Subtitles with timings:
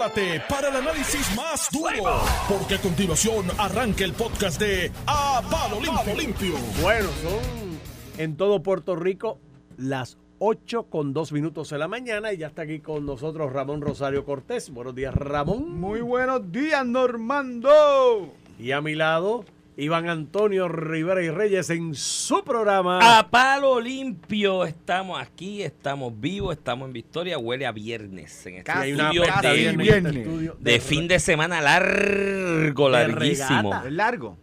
[0.00, 5.78] prepárate para el análisis más duro, porque a continuación arranca el podcast de A Palo
[5.80, 6.14] Limpio.
[6.16, 6.54] Limpio.
[6.80, 7.78] Bueno, son
[8.16, 9.38] en todo Puerto Rico
[9.76, 13.82] las 8 con 2 minutos de la mañana y ya está aquí con nosotros Ramón
[13.82, 14.70] Rosario Cortés.
[14.70, 15.78] Buenos días, Ramón.
[15.78, 18.32] Muy buenos días, Normando.
[18.58, 19.44] Y a mi lado,
[19.80, 23.18] Iván Antonio Rivera y Reyes en su programa.
[23.18, 28.70] A palo limpio, estamos aquí, estamos vivos, estamos en Victoria, huele a viernes en este
[28.70, 33.70] hay una de, viernes de fin de semana largo, larguísimo.
[33.70, 33.88] regata.
[33.88, 34.36] ¿Es largo?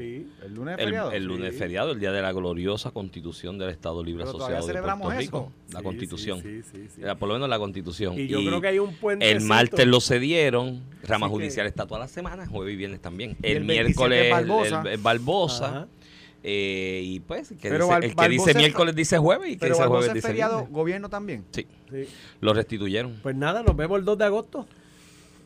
[0.00, 0.26] Sí.
[0.44, 1.12] ¿El lunes es El, feriado?
[1.12, 1.58] el lunes Sí.
[1.58, 5.18] feriado, el día de la gloriosa constitución del Estado Libre Pero Asociado de Puerto eso.
[5.20, 5.52] Rico.
[5.72, 6.40] La Sí, constitución.
[6.42, 6.60] sí.
[7.02, 8.18] Eh, Por lo menos la constitución.
[8.18, 9.30] Y yo creo que hay un puente.
[9.30, 13.00] El martes lo cedieron, rama Así que- judicial está toda la semana, jueves y viernes
[13.00, 13.36] también.
[13.42, 14.80] El, el 27 miércoles Barbosa.
[14.80, 15.88] el- el Barbosa.
[16.42, 19.52] Eh, y pues, que Pero dice- Bar- el que dice es- miércoles dice jueves y
[19.52, 21.44] que Pero dice jueves es dice feriado, gobierno también.
[21.50, 22.06] Sí, Sí.
[22.40, 23.18] lo restituyeron.
[23.22, 24.66] Pues nada, nos vemos el 2 de agosto.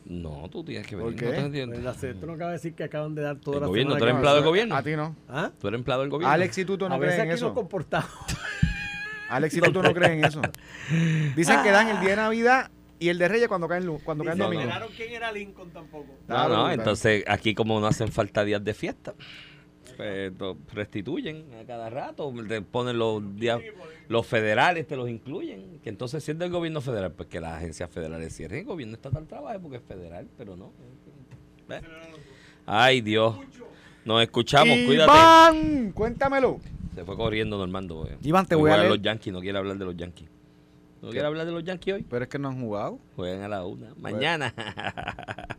[0.05, 1.19] No, tú tienes que ¿Por venir.
[1.19, 1.25] qué?
[1.25, 1.83] no te Pues entiendes.
[1.83, 3.89] la C- tú no acabas de decir que acaban de dar toda El la gobierno,
[3.93, 4.75] semana tú eres empleado del gobierno.
[4.75, 5.15] A ti no.
[5.27, 5.51] ¿Ah?
[5.59, 6.33] Tú eres empleado del gobierno.
[6.33, 7.45] Alex y tú, tú no a crees veces en aquí eso.
[7.47, 8.09] nos comportamos.
[9.29, 10.41] Alex y tú, tú no crees en eso.
[11.35, 14.23] Dicen que dan el día de Navidad y el de Reyes cuando caen lu- cuando
[14.23, 14.61] caen domingo.
[14.61, 16.13] enteraron quién era Lincoln tampoco.
[16.27, 19.15] No, no, entonces aquí como no hacen falta días de fiesta,
[20.73, 23.61] restituyen a cada rato, te ponen los días,
[24.07, 27.53] los federales te los incluyen, que entonces si es del gobierno federal, pues que las
[27.57, 30.71] agencias federales cierren, el gobierno estatal trabaje porque es federal, pero no.
[31.67, 31.81] ¿Ves?
[32.65, 33.35] Ay Dios,
[34.03, 35.11] nos escuchamos, cuídate.
[35.11, 36.59] Iván, cuéntamelo.
[36.93, 38.07] Se fue corriendo Normando.
[38.07, 38.17] eh.
[38.23, 38.89] Iván, te voy a leer.
[38.89, 40.29] los Yankees, no quiere hablar de los Yankees.
[41.01, 42.05] ¿No quiere hablar de los Yankees hoy?
[42.09, 42.97] Pero es que no han jugado.
[43.15, 43.93] Juegan a la una.
[43.97, 44.53] Mañana.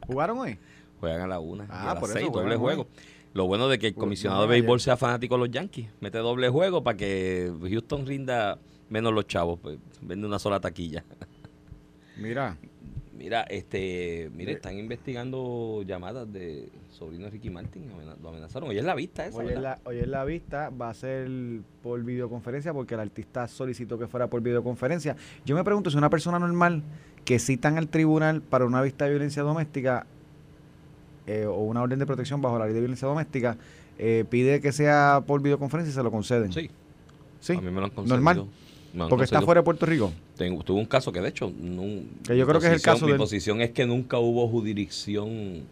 [0.06, 0.58] ¿Jugaron hoy?
[1.00, 1.64] Juegan a la una.
[1.64, 2.86] y Ah, a las por eso seis, juegan doble hoy.
[3.36, 5.88] Lo bueno de que el comisionado de béisbol sea fanático de los Yankees.
[6.00, 9.60] Mete doble juego para que Houston rinda menos los chavos.
[9.60, 11.04] Pues, vende una sola taquilla.
[12.16, 12.56] Mira,
[13.16, 17.90] Mira, este, mire, están investigando llamadas de sobrino Ricky Martin.
[18.22, 18.68] Lo amenazaron.
[18.68, 19.62] Hoy es la vista esa, hoy ¿verdad?
[19.62, 21.28] la, hoy en la vista va a ser
[21.82, 25.16] por videoconferencia porque el artista solicitó que fuera por videoconferencia.
[25.44, 26.82] Yo me pregunto si una persona normal
[27.24, 30.06] que citan al tribunal para una vista de violencia doméstica
[31.26, 33.56] eh, o una orden de protección bajo la ley de violencia doméstica
[33.98, 36.52] eh, pide que sea por videoconferencia y se lo conceden.
[36.52, 36.70] Sí,
[37.40, 38.16] Sí, a mí me lo han concedido.
[38.16, 38.46] normal.
[39.10, 40.10] Porque está fuera de Puerto Rico.
[40.36, 43.04] Tengo, tuve un caso que de hecho nun- Que yo creo que es el caso
[43.04, 45.64] mi del- posición es que nunca hubo jurisdicción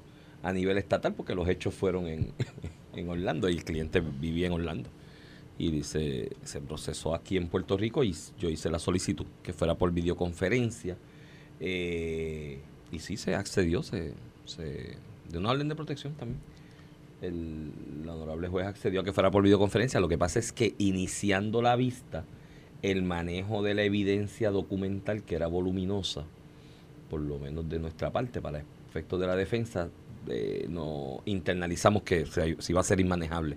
[0.43, 2.29] a nivel estatal porque los hechos fueron en,
[2.95, 4.91] en Orlando y el cliente vivía en Orlando
[5.59, 9.75] y se, se procesó aquí en Puerto Rico y yo hice la solicitud que fuera
[9.75, 10.97] por videoconferencia
[11.61, 12.59] eh,
[12.93, 14.13] y sí se accedió se,
[14.45, 14.97] se
[15.31, 16.39] de una orden de protección también
[17.23, 17.73] el,
[18.09, 21.77] honorable juez accedió a que fuera por videoconferencia lo que pasa es que iniciando la
[21.77, 22.25] vista
[22.83, 26.25] el manejo de la evidencia documental que era voluminosa,
[27.09, 29.89] por lo menos de nuestra parte, para efectos de la defensa,
[30.29, 33.57] eh, no internalizamos que se, se iba a ser inmanejable.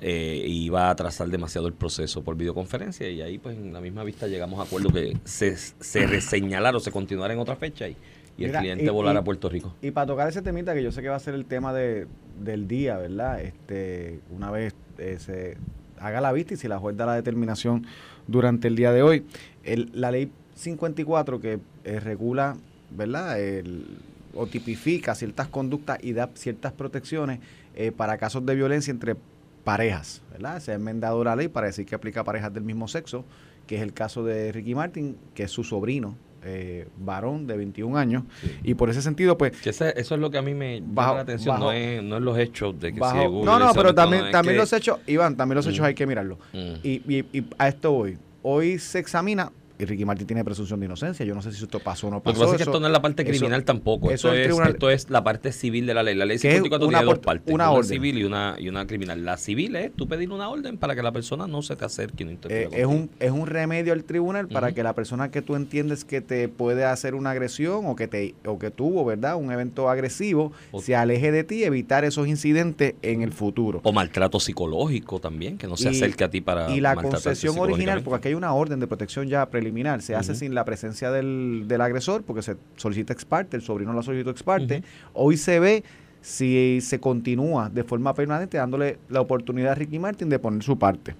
[0.00, 4.04] Eh, iba a atrasar demasiado el proceso por videoconferencia y ahí pues en la misma
[4.04, 7.96] vista llegamos a acuerdo que se, se reseñalara o se continuara en otra fecha y,
[8.36, 9.74] y el cliente y- y- a Puerto Rico.
[9.82, 12.06] Y para tocar ese temita, que yo sé que va a ser el tema de,
[12.42, 13.40] del día, ¿verdad?
[13.40, 15.56] Este, una vez eh, se
[15.98, 17.86] haga la vista y si la juez da la determinación
[18.26, 19.24] durante el día de hoy.
[19.64, 22.56] El- la ley 54 que eh, regula,
[22.90, 23.40] ¿verdad?
[23.40, 23.98] El,
[24.34, 27.40] o tipifica ciertas conductas y da ciertas protecciones
[27.74, 29.16] eh, para casos de violencia entre
[29.64, 30.60] parejas, ¿verdad?
[30.60, 33.24] Se ha enmendado la ley para decir que aplica a parejas del mismo sexo,
[33.66, 37.96] que es el caso de Ricky Martin, que es su sobrino, eh, varón de 21
[37.96, 38.24] años,
[38.62, 40.92] y por ese sentido, pues, Que ese- eso es lo que a mí me llama
[40.94, 43.72] Bajo- la atención, no, es, no es los hechos de que bajo- si no, no,
[43.74, 45.84] pero también, no, también que- los hechos, Iván, también los hechos Mm.
[45.84, 46.38] hay que mirarlos.
[46.52, 46.74] Mm.
[46.82, 48.18] Y, y, y a esto voy.
[48.42, 49.52] Hoy se examina,
[49.84, 51.24] y Ricky Martin tiene presunción de inocencia.
[51.26, 52.40] Yo no sé si esto pasó o no Lo que pasó.
[52.40, 54.10] pasa es que esto no es la parte eso- criminal tampoco.
[54.10, 56.14] eso Esto es, tribunal- esto es la parte civil de la ley.
[56.14, 57.54] La ley Que es 54 una tiene dos partes.
[57.54, 57.88] una Una, orden.
[57.90, 59.24] civil y una, y una criminal.
[59.24, 62.24] La civil es tú pedir una orden para que la persona no se te acerque
[62.24, 65.56] no Eh, es, un, es un remedio al tribunal para que la persona que tú
[65.56, 69.36] entiendes que te puede hacer una agresión o que te o que tuvo, ¿verdad?
[69.36, 73.80] Un evento agresivo, O- se aleje de ti, evitar esos incidentes en el futuro.
[73.84, 77.58] O maltrato psicológico también, que no se Y- acerque a ti para y la concesión
[77.58, 79.69] original, porque aquí hay una orden de protección ya preliminar,
[80.00, 83.92] se hace sin la presencia del, del agresor, porque se solicita ex parte, el sobrino
[83.92, 84.82] la solicitó ex parte.
[85.14, 85.84] Hoy se ve
[86.22, 90.78] si se continúa de forma permanente dándole la oportunidad a Ricky Martin de poner su
[90.78, 91.14] parte.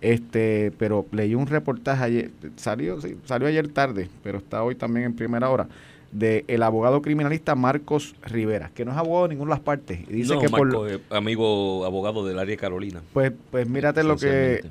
[0.00, 5.06] Este, pero leí un reportaje ayer, salió, sí, salió ayer tarde, pero está hoy también
[5.06, 5.68] en primera hora,
[6.12, 10.00] de el abogado criminalista Marcos Rivera, que no es abogado de ninguna de las partes.
[10.08, 13.02] Y dice No, que por eh, amigo abogado del área de Carolina.
[13.12, 14.64] pues, pues mírate lo que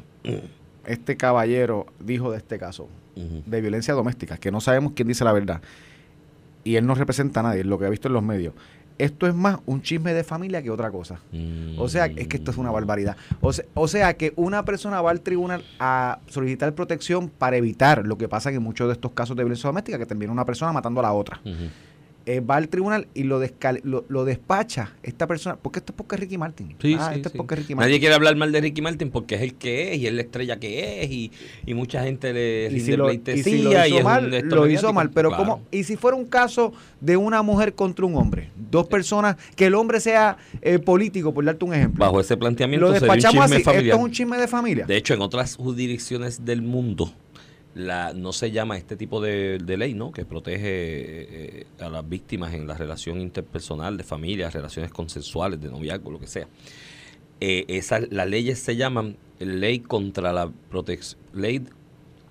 [0.85, 5.33] este caballero dijo de este caso De violencia doméstica, que no sabemos quién dice la
[5.33, 5.62] verdad.
[6.65, 8.54] y él no representa a nadie, lo que ha visto en los medios.
[8.98, 11.19] Esto es más un chisme de familia que otra cosa.
[11.31, 11.80] Mm.
[11.80, 13.18] O sea, es que esto es una barbaridad.
[13.42, 18.06] O sea, o sea, que una persona va al tribunal a solicitar protección para evitar
[18.06, 20.71] lo que pasa en muchos de estos casos de violencia doméstica, que termina una persona
[20.71, 21.42] matando a la otra.
[22.25, 25.57] Eh, va al tribunal y lo, descal- lo, lo despacha esta persona.
[25.61, 26.75] Porque esto es porque es Ricky Martin.
[26.81, 27.35] Sí, ah, sí, esto sí.
[27.35, 27.89] es porque Ricky Martin.
[27.89, 30.21] Nadie quiere hablar mal de Ricky Martin porque es el que es y es la
[30.21, 31.31] estrella que es y,
[31.65, 34.31] y mucha gente le y rinde si, lo, y pleitesía si lo y hizo mal,
[34.49, 34.93] lo hizo.
[35.13, 35.43] Pero Claro.
[35.43, 35.61] ¿cómo?
[35.71, 39.75] Y si fuera un caso de una mujer contra un hombre, dos personas, que el
[39.75, 42.05] hombre sea eh, político, por darte un ejemplo.
[42.05, 43.63] Bajo ese planteamiento lo sería un despachamos chisme así.
[43.65, 43.85] familiar.
[43.85, 44.85] Esto es un chisme de familia.
[44.85, 47.13] De hecho, en otras jurisdicciones del mundo,
[47.75, 50.11] la, no se llama este tipo de, de ley, ¿no?
[50.11, 55.69] Que protege eh, a las víctimas en la relación interpersonal, de familia, relaciones consensuales, de
[55.69, 56.47] noviazgo, lo que sea.
[57.39, 60.51] Eh, esa- las leyes se llaman ley contra la
[61.33, 61.63] ley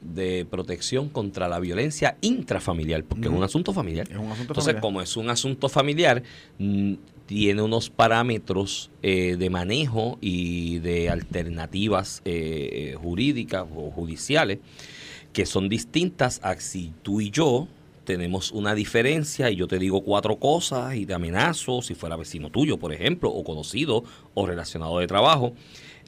[0.00, 4.08] de protección contra la violencia intrafamiliar, porque es un asunto familiar.
[4.10, 4.80] Es un asunto Entonces, familiar.
[4.80, 6.22] como es un asunto familiar,
[6.58, 6.94] mm,
[7.26, 14.58] tiene unos parámetros eh, de manejo y de alternativas eh, eh, jurídicas o judiciales
[15.32, 17.69] que son distintas a si tú y yo
[18.05, 22.50] tenemos una diferencia y yo te digo cuatro cosas y te amenazo, si fuera vecino
[22.50, 25.55] tuyo, por ejemplo, o conocido o relacionado de trabajo,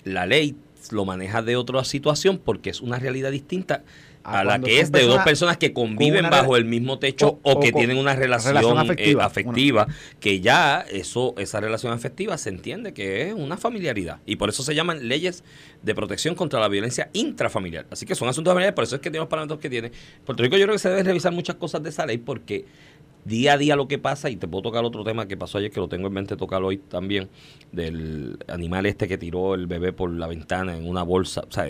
[0.05, 0.57] la ley
[0.91, 3.85] lo maneja de otra situación porque es una realidad distinta
[4.25, 7.53] A a la que es de dos personas que conviven bajo el mismo techo o-
[7.53, 8.79] o, que tienen una relación, relación
[9.21, 9.87] eh, afectiva,
[10.19, 14.63] que ya eso esa relación afectiva se entiende que es una familiaridad y por eso
[14.63, 15.45] se llaman leyes
[15.83, 17.87] de protección contra la violencia intrafamiliar.
[17.91, 19.93] Así que son asuntos familiares, por eso es que tiene los parámetros que tiene.
[20.25, 22.65] Puerto Rico yo creo que se deben revisar muchas cosas de esa ley porque
[23.27, 25.71] día a día lo que pasa, y te puedo tocar otro tema que pasó ayer,
[25.71, 27.29] que lo tengo en mente tocarlo hoy también,
[27.73, 31.69] del animal este que tiró el bebé por la ventana en una bolsa, o sea,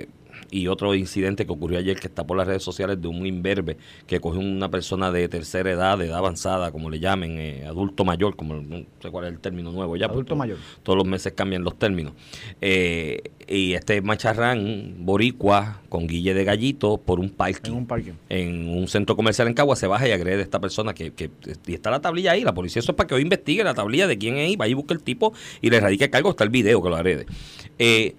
[0.54, 3.76] y otro incidente que ocurrió ayer que está por las redes sociales de un imberbe
[4.06, 8.04] que cogió una persona de tercera edad, de edad avanzada, como le llamen, eh, adulto
[8.04, 10.06] mayor, como no sé cuál es el término nuevo ya.
[10.06, 10.58] Adulto porque mayor.
[10.84, 12.12] Todos los meses cambian los términos.
[12.60, 18.14] Eh, y este macharrán boricua con guille de gallito por un parking En un parque.
[18.28, 21.30] en un centro comercial en Cagua se baja y agrede a esta persona que, que
[21.66, 24.06] y está la tablilla ahí, la policía eso es para que hoy investigue la tablilla
[24.06, 26.50] de quién es y vaya y busque el tipo y le radique cargo, está el
[26.50, 27.26] video que lo agrede.
[27.80, 28.14] Eh,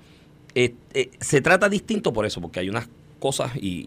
[0.56, 2.88] eh, eh, se trata distinto por eso, porque hay unas
[3.20, 3.86] cosas y,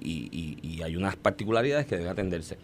[0.62, 2.56] y- hay unas particularidades que deben atenderse.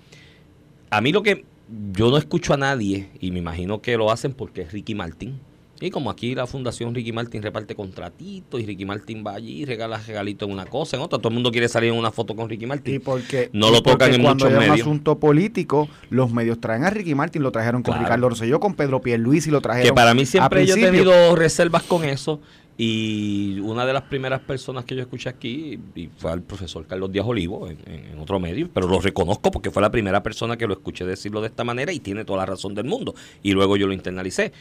[0.90, 1.44] A mí lo que
[1.92, 5.38] yo no escucho a nadie, y me imagino que lo hacen porque es Ricky Martin.
[5.80, 9.64] Y como aquí la Fundación Ricky Martin reparte contratitos y Ricky Martin va allí y
[9.64, 12.36] regala regalitos en una cosa, en otra, todo el mundo quiere salir en una foto
[12.36, 12.94] con Ricky Martin.
[12.94, 16.60] Y porque, No lo tocan porque en cuando muchos hay un asunto político, los medios
[16.60, 18.04] traen a Ricky Martin, lo trajeron con Claro.
[18.06, 19.88] Ricardo Rosselló, con Pedro Pierluisi, lo trajeron.
[19.88, 22.40] Que para mí siempre yo he tenido reservas con eso.
[22.76, 27.12] Y una de las primeras personas que yo escuché aquí y fue al profesor Carlos
[27.12, 30.74] Díaz Olivo en, otro medio, pero lo reconozco porque fue la primera persona que lo
[30.74, 33.14] escuché decirlo de esta manera y tiene toda la razón del mundo.
[33.42, 34.52] Y luego yo lo internalicé.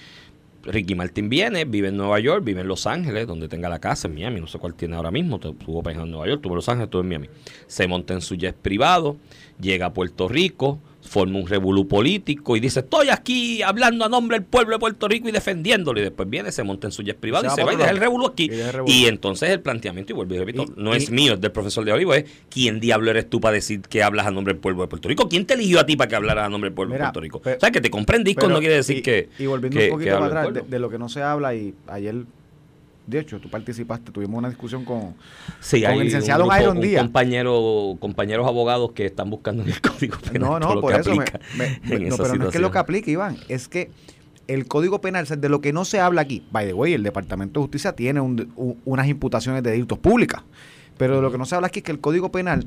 [0.66, 4.08] Ricky Martin viene, vive en Nueva York, vive en Los Ángeles, donde tenga la casa,
[4.08, 6.70] en Miami, no sé cuál tiene ahora mismo, estuvo pensando en Nueva York, estuvo Los
[6.70, 7.30] Ángeles, estuvo en Miami.
[7.68, 9.18] Se monta en su jet privado,
[9.60, 10.80] llega a Puerto Rico,
[11.14, 15.08] forma un revolú político y dice, estoy aquí hablando a nombre del pueblo de Puerto
[15.08, 16.00] Rico y defendiéndolo.
[16.00, 17.98] Y después viene, se monta en su jet privado y se va y deja el
[17.98, 18.50] revolú aquí.
[18.88, 21.52] Y el entonces el planteamiento, y vuelvo y repito, Y- no es mío, es del
[21.52, 24.60] profesor de Olivo, es ¿quién diablo eres tú para decir que hablas a nombre del
[24.62, 25.30] pueblo de Puerto Rico?
[25.30, 27.22] ¿Quién te eligió a ti para que hablaras a nombre del pueblo Mira, de Puerto
[27.22, 27.42] Rico?
[27.46, 29.30] o sea, que te compren discos Pero- no quiere decir y- que...
[29.38, 32.16] Y volviendo que- un poquito para atrás, de lo que no se habla, y ayer,
[33.06, 35.16] de hecho, tú participaste, tuvimos una discusión con.
[35.60, 37.02] Sí, con el licenciado un Iron un Díaz.
[37.04, 41.12] compañero, compañeros abogados que están buscando en el Código Penal No, no, por eso.
[41.16, 41.26] me-
[41.58, 43.92] me- no, pero no es que lo que aplique, Iván, es que
[44.48, 47.60] el Código Penal, de lo que no se habla aquí, by the way, el Departamento
[47.60, 48.52] de Justicia tiene un-
[48.86, 50.42] unas imputaciones de delitos públicas,
[50.98, 52.66] pero de lo que no se habla aquí es que el Código Penal,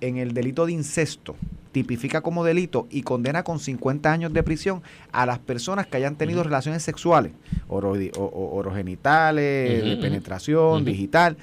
[0.00, 1.36] en el delito de incesto,
[1.72, 6.16] tipifica como delito y condena con 50 años de prisión a las personas que hayan
[6.16, 7.32] tenido relaciones sexuales,
[7.68, 10.00] oro, o- o- orogenitales, de ujú.
[10.02, 11.36] penetración, digital,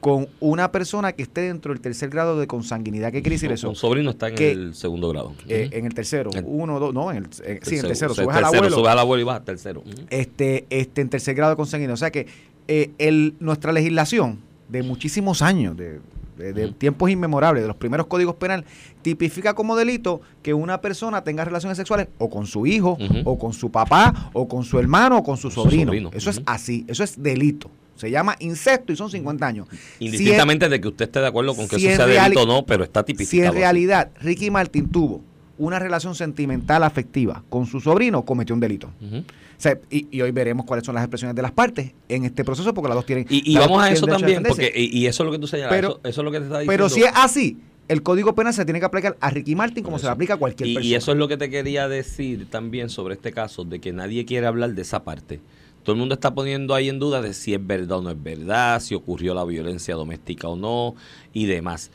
[0.00, 3.10] con una persona que esté dentro del tercer grado de consanguinidad.
[3.10, 3.68] ¿Qué quiere decir eso?
[3.68, 5.32] Un sobrino está en Que- el segundo grado.
[5.48, 7.30] Eh, en el tercero, El- uno, dos, no, en el, en-
[7.64, 9.36] sí, en el tercero, o sea, subes al tercero, abuelo, subes al abuelo y vas
[9.38, 9.82] al tercero.
[10.10, 11.94] Este, este, en tercer grado de consanguíneo.
[11.94, 12.26] O sea que
[12.68, 16.00] eh, el, nuestra legislación de muchísimos años, de,
[16.36, 18.66] de- de tiempos inmemorables, de los primeros códigos penales,
[19.02, 23.52] tipifica como delito que una persona tenga relaciones sexuales o con su hijo, o con
[23.52, 25.92] su papá, o con su hermano, o con su sobrino.
[26.12, 27.70] Eso es así, eso es delito.
[27.96, 29.68] Se llama incesto y son 50 años.
[29.70, 32.24] Si en- Indistintamente de que usted esté de acuerdo con que si eso en sea
[32.24, 33.44] delito o no, pero está Si tipificado.
[33.44, 33.58] en así.
[33.58, 35.22] realidad Ricky Martin tuvo
[35.58, 38.90] una relación sentimental afectiva con su sobrino, cometió un delito.
[39.00, 39.18] Ujú.
[39.18, 39.22] O
[39.58, 42.74] sea, y, y hoy veremos cuáles son las expresiones de las partes en este proceso,
[42.74, 43.26] porque las dos tienen.
[43.30, 45.72] Y, y vamos a eso también, porque y, y eso es lo que tú señalas,
[45.74, 46.72] Pero- eso, eso es lo que te está diciendo.
[46.72, 47.58] Pero si es así,
[47.88, 50.36] el Código Penal se tiene que aplicar a Ricky Martin como se le aplica a
[50.36, 50.90] cualquier Y, persona.
[50.90, 54.26] y eso es lo que te quería decir también sobre este caso, de que nadie
[54.26, 55.40] quiere hablar de esa parte.
[55.84, 58.20] Todo el mundo está poniendo ahí en duda de si es verdad o no es
[58.22, 60.96] verdad, si ocurrió la violencia doméstica o no
[61.32, 61.92] y demás.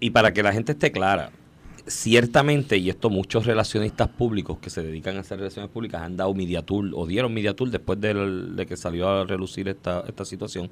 [0.00, 1.30] Y para que la gente esté clara,
[1.88, 6.32] ciertamente, y esto muchos relacionistas públicos que se dedican a hacer relaciones públicas han dado
[6.34, 10.70] mediatur o dieron mediatur después del- de que salió a relucir esta, esta situación,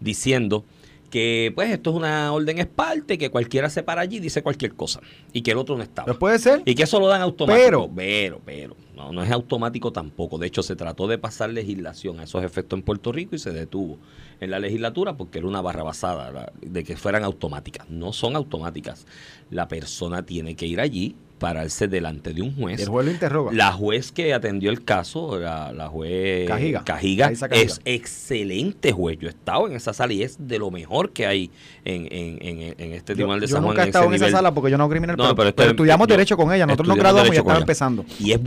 [0.00, 0.64] diciendo
[1.10, 4.74] que pues esto es una orden esparte, que cualquiera se para allí y dice cualquier
[4.74, 5.00] cosa
[5.32, 6.12] y que el otro no estaba.
[6.14, 6.62] Puede ser.
[6.66, 7.64] Y que eso lo dan automático.
[7.64, 10.36] Pero- pero, pero, no, no es automático tampoco.
[10.38, 13.52] De hecho, se trató de pasar legislación a esos efectos en Puerto Rico y se
[13.52, 13.98] detuvo
[14.40, 17.88] en la legislatura porque era una barra basada la- de que fueran automáticas.
[17.88, 19.06] No son automáticas.
[19.50, 22.80] La persona tiene que ir allí, pararse delante de un juez.
[22.82, 23.52] El juez lo interroga.
[23.52, 26.82] La juez que atendió el caso, la, la juez Cajiga.
[26.84, 27.66] Cajiga, Cajiza Cajiga.
[27.66, 29.18] es excelente juez.
[29.20, 31.50] Yo he estado en esa sala y es de lo mejor que hay
[31.84, 33.74] en, en, en, en este Yo, Tribunal de yo San Juan.
[33.74, 34.32] nunca he estado en esa nivel.
[34.36, 36.66] sala porque yo no criminal, No, pero, pero pero estudiamos yo- derecho con ella.
[36.66, 37.60] Nosotros nos estudiamos graduamos y ella.
[37.60, 38.04] empezando.
[38.18, 38.42] Y es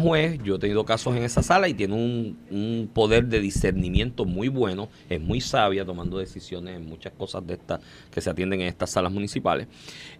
[0.00, 0.38] juez.
[0.42, 4.48] Yo he tenido casos en esa sala y tiene un, un poder de discernimiento muy
[4.48, 4.88] bueno.
[5.08, 8.90] Es muy sabia tomando decisiones en muchas cosas de estas que se atienden en estas
[8.90, 9.68] salas municipales.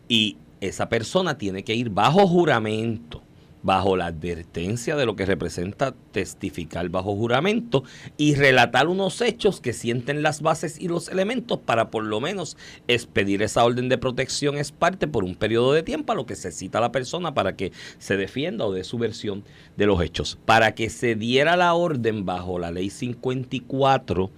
[0.09, 3.23] Y esa persona tiene que ir bajo juramento,
[3.67, 7.83] bajo la advertencia de lo que representa testificar bajo juramento
[8.17, 12.57] y relatar unos hechos que sienten las bases y los elementos para por lo menos
[12.87, 16.37] expedir esa orden de protección es parte por un periodo de tiempo a lo que
[16.37, 19.43] se cita la persona para que se defienda o dé su versión
[19.77, 20.39] de los hechos.
[20.45, 24.31] Para que se diera la orden bajo la ley 54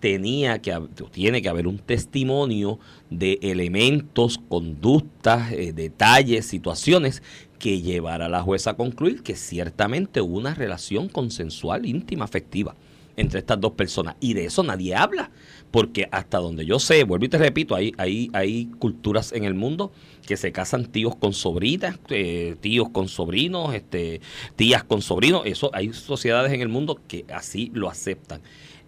[0.00, 0.78] tenía que
[1.12, 2.78] tiene que haber un testimonio
[3.08, 7.22] de elementos, conductas, eh, detalles, situaciones
[7.64, 12.74] que llevara a la jueza a concluir que ciertamente hubo una relación consensual, íntima, afectiva
[13.16, 14.16] entre estas dos personas.
[14.20, 15.30] Y de eso nadie habla,
[15.70, 19.54] porque hasta donde yo sé, vuelvo y te repito, hay, hay, hay culturas en el
[19.54, 19.92] mundo
[20.26, 24.20] que se casan tíos con sobrinas, eh, tíos con sobrinos, este,
[24.56, 25.46] tías con sobrinos.
[25.46, 28.42] Eso, hay sociedades en el mundo que así lo aceptan.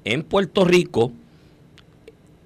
[0.04, 1.12] En Puerto Rico,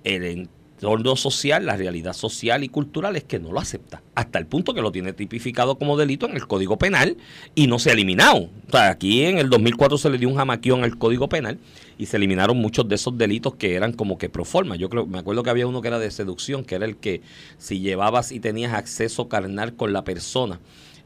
[0.04, 0.49] el
[0.80, 4.72] entorno social, la realidad social y cultural es que no lo acepta, hasta el punto
[4.72, 7.18] que lo tiene tipificado como delito en el Código Penal
[7.54, 8.49] y no se ha eliminado.
[8.66, 11.58] O sea, aquí en el 2004 se le dio un jamaquión al Código Penal
[11.99, 14.76] y se eliminaron muchos de esos delitos que eran como que pro forma.
[14.76, 17.20] Yo creo, me acuerdo que había uno que era de seducción, que era el que
[17.58, 20.60] si llevabas y tenías acceso carnal con la persona,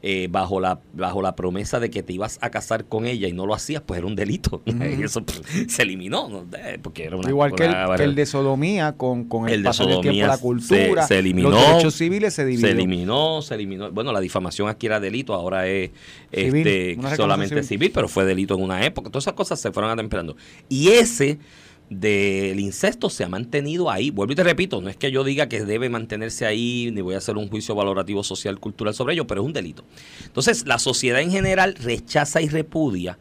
[0.07, 3.33] eh, bajo la bajo la promesa de que te ibas a casar con ella y
[3.33, 4.61] no lo hacías, pues era un delito.
[4.99, 6.45] Y eso pues, se eliminó, ¿no?
[6.59, 9.55] Eh, porque era una Igual que el, una- que el de sodomía con, con el,
[9.55, 11.49] El de paso del tiempo, la cultura, se eliminó.
[11.49, 12.67] los derechos civiles se dividió.
[12.67, 13.91] Se eliminó, se eliminó.
[13.91, 15.89] Bueno, la difamación aquí era delito, ahora es
[16.31, 17.63] Civil, este, solamente civil.
[17.67, 17.91] civil.
[17.91, 19.09] pero fue delito en una época.
[19.09, 20.35] Todas esas cosas se fueron atemperando.
[20.69, 21.39] Y ese
[21.89, 24.09] del incesto se ha mantenido ahí.
[24.09, 27.15] Vuelvo y te repito, no es que yo diga que debe mantenerse ahí, ni voy
[27.15, 29.83] a hacer un juicio valorativo social, cultural sobre ello, pero es un delito.
[30.23, 33.17] Entonces, la sociedad en general rechaza y repudia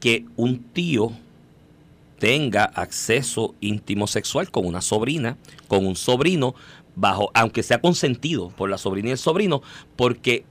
[0.00, 1.12] que un tío
[2.18, 5.36] tenga acceso íntimo sexual con una sobrina,
[5.66, 6.54] con un sobrino,
[6.94, 9.62] bajo, aunque sea consentido por la sobrina y el sobrino,
[9.96, 10.44] porque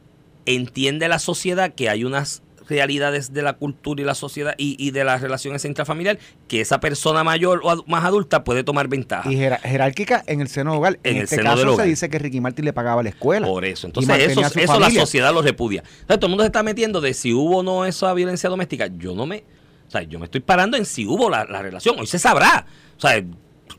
[0.46, 4.90] entiende la sociedad que hay unas realidades de la cultura y la sociedad y, y
[4.92, 9.32] de las relaciones intrafamiliar que esa persona mayor o más adulta puede tomar ventaja.
[9.32, 11.00] Y jerárquica en el seno hogar.
[11.04, 11.88] En, En el este seno caso del se hogar.
[11.88, 13.46] dice que Ricky Martin le pagaba la escuela.
[13.46, 13.88] Por eso.
[13.88, 15.82] Entonces, eso, la sociedad lo repudia.
[15.84, 18.88] Entonces, todo el mundo se está metiendo de si hubo o no esa violencia doméstica.
[18.88, 19.44] Yo no me.
[19.88, 22.00] O sea, yo me estoy parando en si hubo la, la relación.
[22.00, 22.66] Hoy se sabrá.
[22.98, 23.22] O sea,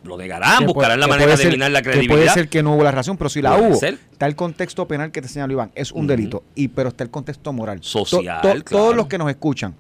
[0.05, 2.35] lo negarán, buscarán la manera de eliminar la que puede credibilidad.
[2.35, 3.99] ser que no hubo la razón, pero si la Puede hubo, ser.
[4.11, 7.11] está el contexto penal que te señaló Iván, es un delito, y pero está el
[7.11, 7.79] contexto moral.
[7.83, 8.63] Social, to- claro.
[8.65, 9.75] Todos los que nos escuchan,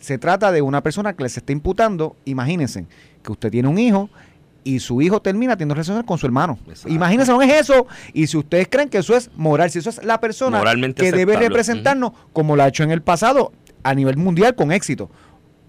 [0.00, 2.86] se trata de una persona que les está imputando, imagínense,
[3.22, 4.10] que usted tiene un hijo
[4.62, 6.58] y su hijo termina teniendo relaciones con su hermano.
[6.68, 6.88] Exacto.
[6.94, 7.86] Imagínense, no es eso.
[8.12, 11.12] Y si ustedes creen que eso es moral, si eso es la persona Moralmente que
[11.12, 13.52] debe representarnos, como lo ha hecho en el pasado,
[13.82, 15.10] a nivel mundial con éxito,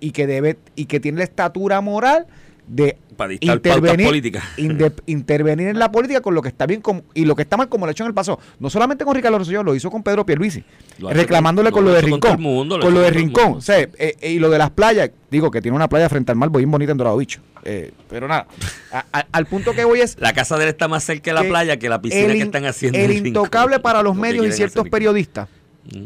[0.02, 2.28] y que debe, y que tiene la estatura moral
[2.68, 4.44] de Para intervenir, políticas.
[5.06, 7.70] intervenir en la política con lo que está bien como- y lo que está mal
[7.70, 8.40] como lo ha hecho en el pasado.
[8.60, 10.64] No solamente con Ricardo Rosselló, lo hizo con Pedro Pierluisi,
[11.00, 12.42] Lo reclamándole con- lo de Rincón.
[12.42, 13.44] mundo, lo con lo de Rincón.
[13.44, 13.60] mundo.
[13.60, 16.32] O sea, eh, eh, y lo de las playas, digo que tiene una playa frente
[16.32, 17.40] al mar bien bonita en Dorado Bicho.
[17.64, 18.48] Eh, pero nada,
[18.92, 21.42] a- a- al punto que voy es La casa de él está más cerca de
[21.44, 22.98] la playa que la piscina que están haciendo.
[23.00, 23.28] el Rincón.
[23.28, 25.48] intocable para los Lo medios y ciertos periodistas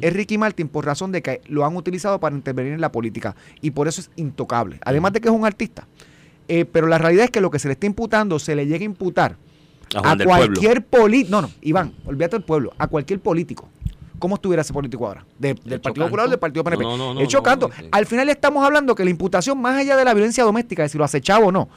[0.02, 3.36] es Ricky Martin por razón de que lo han utilizado para intervenir en la política
[3.62, 4.78] y por eso es intocable.
[4.84, 5.88] Además de que es un artista.
[6.50, 8.82] Eh, pero la realidad es que lo que se le está imputando se le llega
[8.82, 9.36] a imputar
[9.96, 11.32] A cualquier político.
[11.32, 13.70] No, no, Iván, olvídate del pueblo, a cualquier político.
[14.20, 15.26] ¿Cómo estuviera ese político ahora?
[15.38, 16.84] De- del Hecho Partido Popular o del Partido PNP.
[16.84, 17.70] No, no, no, Hecho canto.
[17.92, 20.98] Al final estamos hablando que la imputación, más allá de la violencia doméstica, de si
[20.98, 21.70] lo acechaba o no,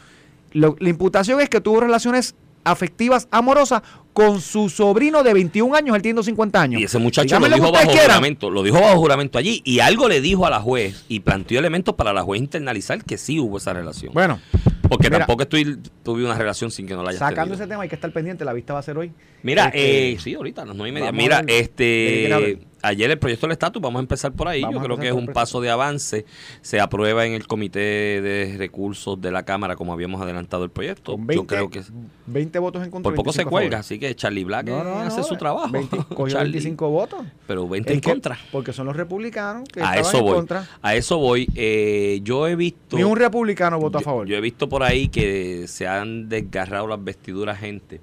[0.52, 5.96] lo- la imputación es que tuvo relaciones afectivas amorosas con su sobrino de 21 años,
[5.96, 6.80] él tiene 50 años.
[6.80, 10.20] Y ese muchacho lo dijo bajo juramento, lo dijo bajo juramento allí y algo le
[10.20, 13.72] dijo a la juez y planteó elementos para la juez internalizar que sí hubo esa
[13.72, 14.12] relación.
[14.12, 14.40] Bueno,
[14.88, 17.82] Porque mira, tampoco estoy, tuve una relación sin que no la haya sacando ese tema
[17.82, 19.12] hay que estar pendiente, la vista va a ser hoy.
[19.42, 21.12] Mira, Este, eh, sí, ahorita a las nueve y media.
[21.12, 24.62] Mira, este, ayer el proyecto del estatus, vamos a empezar por ahí.
[24.62, 26.26] Vamos Yo creo que es un paso de avance.
[26.60, 31.12] Se aprueba en el comité de recursos de la Cámara, como habíamos adelantado el proyecto.
[31.12, 31.82] con Yo 20, creo que
[32.26, 33.08] 20 votos en contra.
[33.08, 33.60] por poco se 25 a favor.
[33.62, 35.70] cuelga, así que Charlie Black No, no, hace no, su trabajo.
[35.72, 37.20] 20 cogió Charlie, 25 votos.
[37.46, 38.38] pero 20 Es en que- contra.
[38.50, 40.34] Porque son los republicanos que A estaban eso en voy.
[40.34, 40.68] contra.
[40.82, 41.48] A eso voy.
[41.54, 42.96] Eh, yo he visto.
[42.96, 44.26] Ni un republicano votó a favor.
[44.26, 48.00] Yo, he visto por ahí que se han desgarrado las vestiduras gente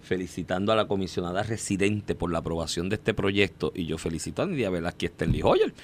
[0.00, 4.46] felicitando a la comisionada residente por la aprobación de este proyecto y yo felicito a
[4.46, 5.74] Nidia Velázquez Stanley Hoyer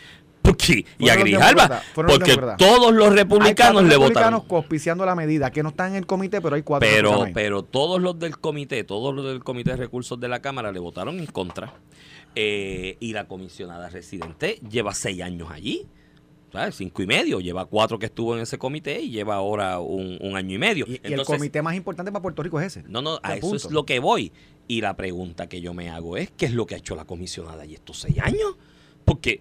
[0.45, 5.63] porque, y a los porque todos los republicanos le republicanos votaron auspiciando la medida, que
[5.63, 9.15] no están en el comité, pero hay cuatro pero pero todos los del comité todos
[9.15, 11.73] los del comité de recursos de la cámara le votaron en contra
[12.37, 15.87] Eh, y la comisionada residente lleva seis años allí
[16.53, 16.75] ¿sabes?
[16.75, 20.37] cinco y medio lleva cuatro que estuvo en ese comité y lleva ahora un, un
[20.37, 22.83] año y medio Y, y el comité más importante para Puerto Rico es ese.
[22.89, 23.69] no, no, a eso punto.
[23.69, 24.33] es lo que voy.
[24.67, 27.05] Y la pregunta que yo me hago es, ¿qué es lo que ha hecho la
[27.05, 28.57] comisionada allí estos seis años?
[29.05, 29.41] Porque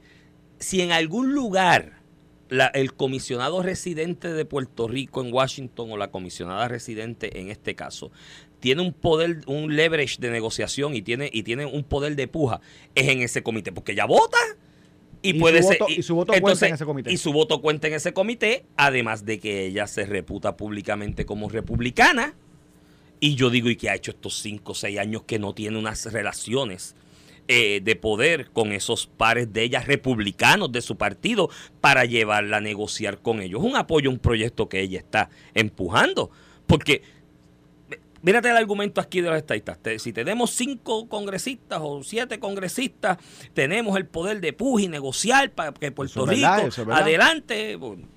[0.64, 2.02] si en algún lugar
[2.50, 7.76] la- el comisionado residente de Puerto Rico en Washington o la comisionada residente en este
[7.76, 8.12] caso
[8.60, 12.62] tiene un poder, un leverage de negociación y tiene, y tiene un poder de puja,
[12.96, 14.38] es en ese comité, porque ella vota.
[15.22, 15.80] Y, Y puede su ser.
[15.80, 17.12] voto- y su voto cuenta en ese comité.
[17.12, 21.50] Y su voto cuenta en ese comité, además de que ella se reputa públicamente como
[21.50, 22.36] republicana.
[23.20, 25.78] Y yo digo, ¿y qué ha hecho estos cinco o seis años que no tiene
[25.78, 26.96] unas relaciones
[27.48, 31.50] eh, de poder con esos pares de ella republicanos de su partido
[31.82, 33.62] para llevarla a negociar con ellos?
[33.64, 36.32] Un apoyo a un proyecto que ella está empujando.
[36.66, 37.04] Porque,
[38.22, 39.78] mírate el argumento aquí de los estadistas.
[39.98, 43.18] Si tenemos cinco congresistas o siete congresistas,
[43.54, 47.02] tenemos el poder de puja y negociar para que Puerto Eso Rico verdad.
[47.04, 47.76] adelante.
[47.76, 48.08] Bueno,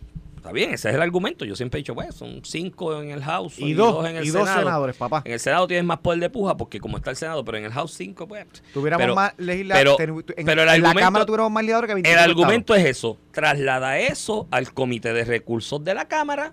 [0.47, 1.45] Está bien, ese es el argumento.
[1.45, 4.29] Yo siempre he dicho, pues, son cinco en el House Y dos, en el y
[4.31, 4.61] dos Senado.
[4.61, 5.23] senadores, papá.
[5.25, 7.65] En el Senado tienes más poder de puja porque como está el Senado, pero en
[7.65, 8.47] el House 5, pues...
[8.73, 9.95] Tuviéramos pero- más legisladores.
[9.99, 12.85] pero- en, pero el en la Cámara tuviéramos más legisladores que 25 El argumento es
[12.87, 16.53] eso, traslada eso al Comité de Recursos de la Cámara,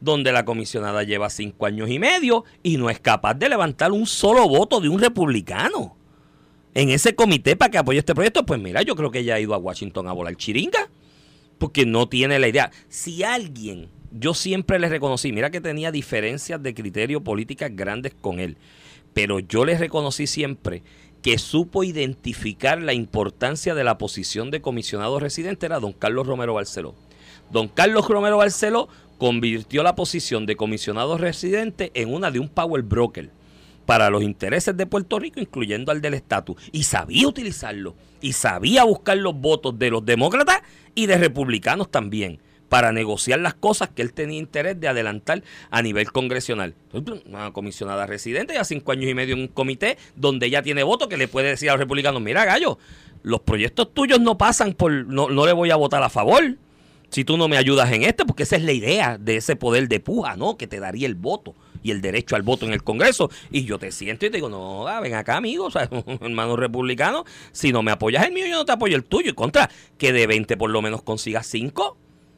[0.00, 4.06] donde la comisionada lleva cinco años y medio y no es capaz de levantar un
[4.06, 5.96] solo voto de un republicano
[6.74, 8.46] en ese comité para que apoye este proyecto.
[8.46, 10.88] Pues mira, yo creo que ella ha ido a Washington a volar chiringa,
[11.62, 12.72] porque no tiene la idea.
[12.88, 18.40] Si alguien, yo siempre le reconocí, mira que tenía diferencias de criterio políticas grandes con
[18.40, 18.56] él,
[19.14, 20.82] pero yo le reconocí siempre
[21.22, 26.54] que supo identificar la importancia de la posición de comisionado residente era don Carlos Romero
[26.54, 26.96] Barceló.
[27.52, 32.82] Don Carlos Romero Barceló convirtió la posición de comisionado residente en una de un power
[32.82, 33.30] broker
[33.92, 36.56] para los intereses de Puerto Rico, incluyendo al del estatus.
[36.72, 37.94] Y sabía utilizarlo.
[38.22, 40.62] Y sabía buscar los votos de los demócratas
[40.94, 45.82] y de republicanos también para negociar las cosas que él tenía interés de adelantar a
[45.82, 46.74] nivel congresional.
[46.94, 50.84] Entonces, Una comisionada residente, ya cinco años y medio en un comité donde ella tiene
[50.84, 52.78] voto que le puede decir a los republicanos, mira gallo,
[53.22, 56.56] los proyectos tuyos no pasan por, no, no le voy a votar a favor
[57.10, 59.86] si tú no me ayudas en este, porque esa es la idea de ese poder
[59.86, 60.56] de puja, ¿no?
[60.56, 63.30] Que te daría el voto y el derecho al voto en el Congreso.
[63.50, 65.88] Y yo te siento y te digo, no, ven acá, amigo, o sea,
[66.20, 69.30] hermano republicano, si no me apoyas el mío, yo no te apoyo el tuyo.
[69.30, 71.96] Y contra, que de 20 por lo menos consigas 5,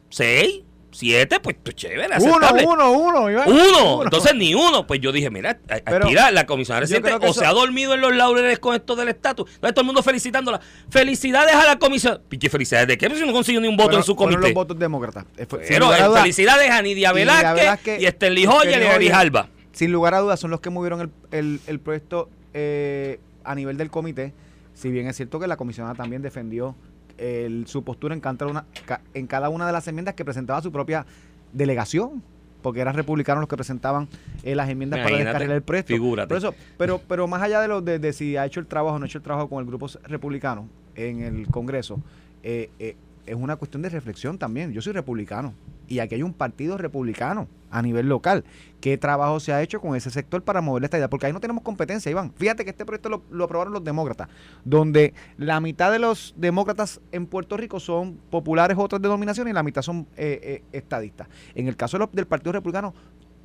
[0.09, 0.64] 6,
[0.97, 2.65] 7, pues tú chévere, Uno, aceptable.
[2.65, 3.51] uno, uno, Iván.
[3.51, 4.87] Uno, entonces ni uno.
[4.87, 8.01] Pues yo dije, mira, Pero aquí la, comisionada que o eso- se ha dormido en
[8.01, 9.49] los laureles con esto del estatus.
[9.55, 10.61] Entonces todo el mundo felicitándola.
[10.89, 12.21] Felicidades a la comisión.
[12.39, 13.07] ¿Qué felicidades de qué?
[13.07, 14.39] Pues si no consiguió ni un voto en su comité.
[14.41, 15.25] los votos demócratas.
[15.37, 18.89] Eh, Pero eh, felicidades a Nidia Nidia Velázquez, Velázquez, y Stanley Hoyer y Stanley a
[18.91, 18.99] Hoyer.
[18.99, 19.49] Grijalba.
[19.73, 23.75] Sin lugar a dudas, son los que movieron el, el- el proyecto eh, a nivel
[23.77, 24.33] del comité.
[24.73, 26.75] Si bien es cierto que la comisionada también defendió
[27.17, 28.65] el- su postura en cada, una,
[29.13, 31.05] en cada una de las enmiendas que presentaba su propia
[31.53, 32.21] delegación,
[32.61, 34.07] porque eran republicanos los que presentaban
[34.43, 35.93] eh, las enmiendas para descarrilar el proyecto.
[35.93, 36.27] figúrate.
[36.27, 38.95] Por eso, pero, pero más allá de, lo, de, de si ha hecho el trabajo
[38.95, 42.01] o no ha hecho el trabajo con el grupo republicano en el Congreso,
[42.43, 44.71] eh, eh, es una cuestión de reflexión también.
[44.73, 45.53] Yo soy republicano
[45.87, 48.45] y aquí hay un partido republicano a nivel local.
[48.79, 51.09] ¿Qué trabajo se ha hecho con ese sector para mover esta idea?
[51.09, 52.31] Porque ahí no tenemos competencia, Iván.
[52.35, 54.29] Fíjate que este proyecto lo, aprobaron los demócratas,
[54.63, 59.63] donde la mitad de los demócratas en Puerto Rico son populares otras denominaciones y la
[59.63, 61.27] mitad son eh, eh, estadistas.
[61.53, 62.93] En el caso del Partido Republicano,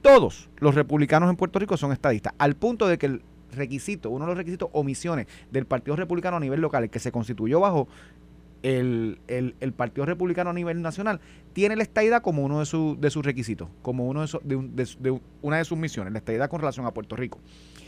[0.03, 3.22] todos los republicanos en Puerto Rico son estadistas, al punto de que el
[3.53, 7.12] requisito, uno de los requisitos, omisiones del Partido Republicano a nivel local, el que se
[7.12, 7.88] constituyó bajo
[8.62, 11.20] el, el, el Partido Republicano a nivel nacional
[11.53, 14.57] tiene la estadidad como uno de, sus de sus requisitos, como uno de, su- de
[14.75, 17.38] de su- de una de sus misiones, la estadidad con relación a Puerto Rico.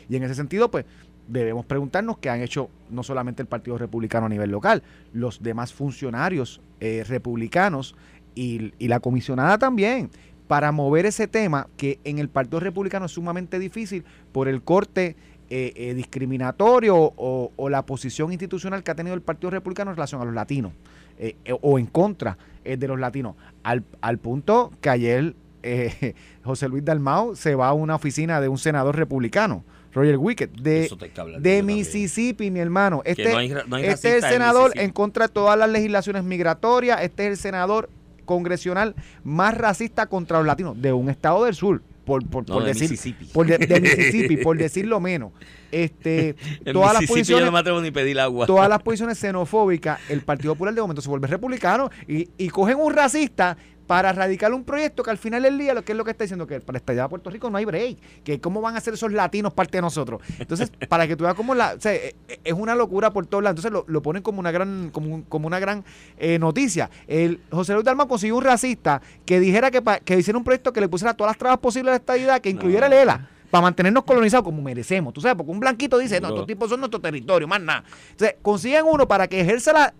[0.08, 0.84] Y en ese sentido, pues,
[1.28, 4.82] debemos preguntarnos qué han hecho no solamente el Partido Republicano a nivel local,
[5.12, 7.94] los demás funcionarios eh, republicanos
[8.34, 10.10] y, y la comisionada también,
[10.48, 15.16] para mover ese tema que en el Partido Republicano es sumamente difícil por el corte
[15.54, 19.96] eh, eh, discriminatorio o, o la posición institucional que ha tenido el Partido Republicano en
[19.96, 20.72] relación a los latinos
[21.18, 23.34] eh, eh, o en contra de los latinos,
[23.64, 28.48] al, al punto que ayer eh, José Luis Dalmau se va a una oficina de
[28.48, 29.62] un senador republicano,
[29.92, 31.66] Roger Wickett, de, de también.
[31.66, 33.02] Mississippi, mi hermano.
[33.04, 34.84] Este, no hay ra- no hay este es el en senador Mississippi.
[34.86, 37.90] en contra de todas las legislaciones migratorias, este es el senador
[38.24, 42.62] congresional más racista contra los latinos de un estado del sur, por, por, No, por
[42.64, 43.24] de decir, Mississippi.
[43.26, 45.32] por de, de Mississippi, por decirlo menos.
[45.70, 48.46] Este, En todas las yo posiciones no me atrevo ni pedir agua.
[48.46, 52.78] todas las posiciones xenofóbicas, el Partido Popular de momento se vuelve republicano y, y cogen
[52.78, 56.04] un racista para radicar un proyecto que al final del día, lo que es lo
[56.04, 58.76] que está diciendo, que para estallar a Puerto Rico no hay break, que cómo van
[58.76, 60.22] a ser esos latinos parte de nosotros.
[60.38, 63.26] Entonces, para que tú veas cómo la, o sea, eh, eh, es una locura por
[63.26, 63.58] todos lados.
[63.64, 65.84] Entonces lo, lo ponen como una gran, como, un- como una gran
[66.18, 66.90] eh, noticia.
[67.06, 70.72] El José Luis Dalmau consiguió un racista que dijera que, pa- que hiciera un proyecto
[70.72, 73.28] que le pusiera todas las trabas posibles a la estadidad, que incluyera el ELA.
[73.50, 76.80] Para mantenernos colonizados como merecemos, tú sabes, porque un blanquito dice, no, estos tipos son
[76.80, 77.84] nuestro territorio, más nada.
[78.12, 79.94] Entonces, consiguen uno para que ejerza la-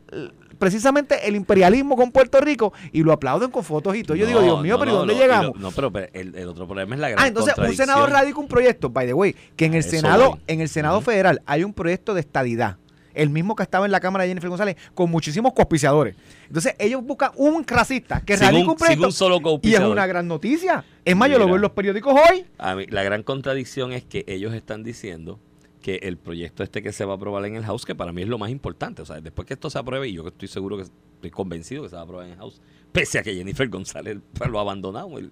[0.63, 4.15] precisamente el imperialismo con Puerto Rico y lo aplauden con fotos y todo.
[4.17, 5.57] Yo digo, Dios mío, no, pero ¿y no, dónde llegamos?
[5.57, 8.39] lo- no, pero, el, el otro problema es la gran Ah, entonces un senador radica
[8.39, 10.41] un proyecto, by the way, que en el eso Senado, voy.
[10.47, 11.01] en el Senado.
[11.01, 12.77] Federal hay un proyecto de estadidad.
[13.13, 16.15] El mismo que estaba en la Cámara de Jennifer González, con muchísimos cospiciadores.
[16.47, 19.11] Entonces, ellos buscan un racista que radica un- proyecto.
[19.11, 20.85] solo y es una gran noticia.
[21.05, 22.45] Es más, yo lo veo en los periódicos hoy.
[22.59, 25.41] A mí, la gran contradicción es que ellos están diciendo
[25.83, 28.23] que el proyecto este que se va a aprobar en el House, que para mí
[28.23, 30.77] es lo más importante, o sea, después que esto se apruebe, y yo estoy seguro
[30.79, 32.61] que estoy convencido que se va a aprobar en el House,
[32.93, 34.19] pese a que Jennifer González
[34.51, 35.31] lo ha abandonado el-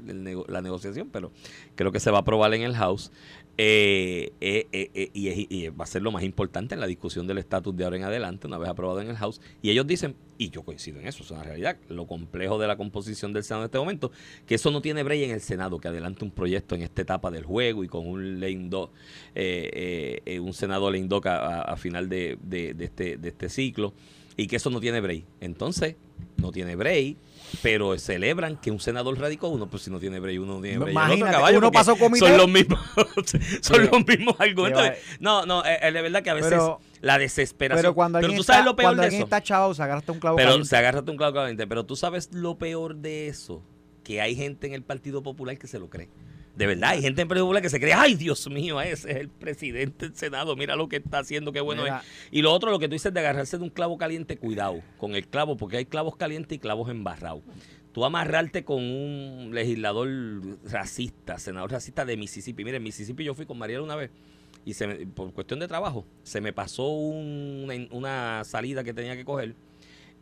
[0.48, 1.30] la negociación, pero
[1.76, 3.12] creo que se va a aprobar en el House,
[3.62, 7.36] eh, eh, eh, eh, y, va a ser lo más importante en la discusión del
[7.36, 10.48] estatus de ahora en adelante, una vez aprobado en el House, y ellos dicen, y
[10.48, 13.66] yo coincido en eso, es una realidad, lo complejo de la composición del Senado en
[13.66, 14.12] este momento,
[14.46, 17.30] que eso no tiene break en el Senado, que adelante un proyecto en esta etapa
[17.30, 18.42] del juego y con un
[19.34, 23.92] eh, eh, un senador lame dog a, final de, de- de este, de este ciclo,
[24.38, 25.24] y que eso no tiene break.
[25.40, 25.96] Entonces,
[26.38, 27.18] no tiene break,
[27.62, 30.78] pero celebran que un senador radicó uno, pues si no tiene break, uno no tiene
[30.78, 30.90] break.
[30.90, 32.26] El otro Imagínate, caballo, uno pasó comité.
[32.26, 32.80] Son los mismos,
[33.60, 34.82] son Pero- los mismos argumentos.
[34.82, 37.82] Lleva- No, no, eh, eh, de verdad que a veces Pero- la desesperación.
[37.82, 39.26] Pero cuando alguien, tú está, sabes lo peor cuando de alguien eso.
[39.26, 40.68] está chavo, se agarra hasta un clavo Pero caliente.
[40.68, 41.66] se agárrate un clavo caliente.
[41.66, 43.62] Pero tú sabes lo peor de eso,
[44.04, 46.08] que hay gente en el Partido Popular que se lo cree.
[46.56, 49.16] De verdad, hay gente en Partido Popular que se cree, ay Dios mío, ese es
[49.16, 51.98] el presidente del Senado, mira lo que está haciendo, qué bueno Mira.
[52.00, 52.28] es.
[52.32, 55.14] Y lo otro, lo que tú dices de agarrarse de un clavo caliente, cuidado con
[55.14, 57.42] el clavo, porque hay clavos calientes y clavos embarrados.
[57.92, 60.08] Tú amarrarte con un legislador
[60.64, 62.64] racista, senador racista de Mississippi.
[62.64, 64.10] Mire, en Mississippi yo fui con Mariela una vez
[64.64, 68.92] y se me- por cuestión de trabajo se me pasó un- una, una salida que
[68.92, 69.54] tenía que coger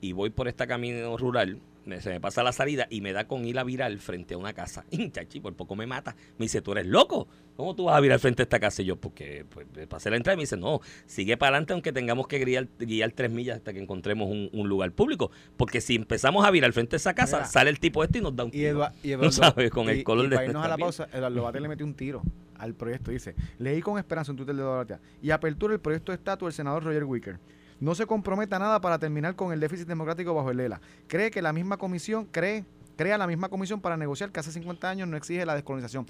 [0.01, 3.27] y voy por este camino rural, me- se me pasa la salida y me da
[3.27, 4.85] con ir a virar frente a una casa.
[5.13, 6.15] Chachi, por poco me mata.
[6.39, 7.29] Me dice, tú eres loco.
[7.57, 8.83] ¿Cómo tú vas a virar frente a esta casa?
[8.83, 11.93] Y yo, porque pues, pasé la entrada y me dice, no, sigue para adelante aunque
[11.93, 15.31] tengamos que guiar, guiar tres millas hasta que encontremos un, un lugar público.
[15.57, 17.49] Porque si empezamos a virar frente a esa casa, Mira.
[17.49, 18.87] sale el tipo este y nos da un Y, tiro.
[19.03, 21.09] Y No Eduardo, sabes, con el y- color y de para irnos a la pausa,
[21.13, 22.23] Eduardo Bate le metió un tiro
[22.59, 23.11] al proyecto.
[23.11, 26.47] Dice, leí con esperanza en Twitter de Eduardo Batea, y apertura el proyecto de estatus
[26.47, 27.39] del senador Roger Wicker.
[27.81, 30.81] No se comprometa nada para terminar con el déficit democrático bajo el ELA.
[31.07, 32.65] Cree que la misma comisión, cree,
[32.97, 36.07] crea la misma comisión para negociar que hace 50 años no exige la descolonización.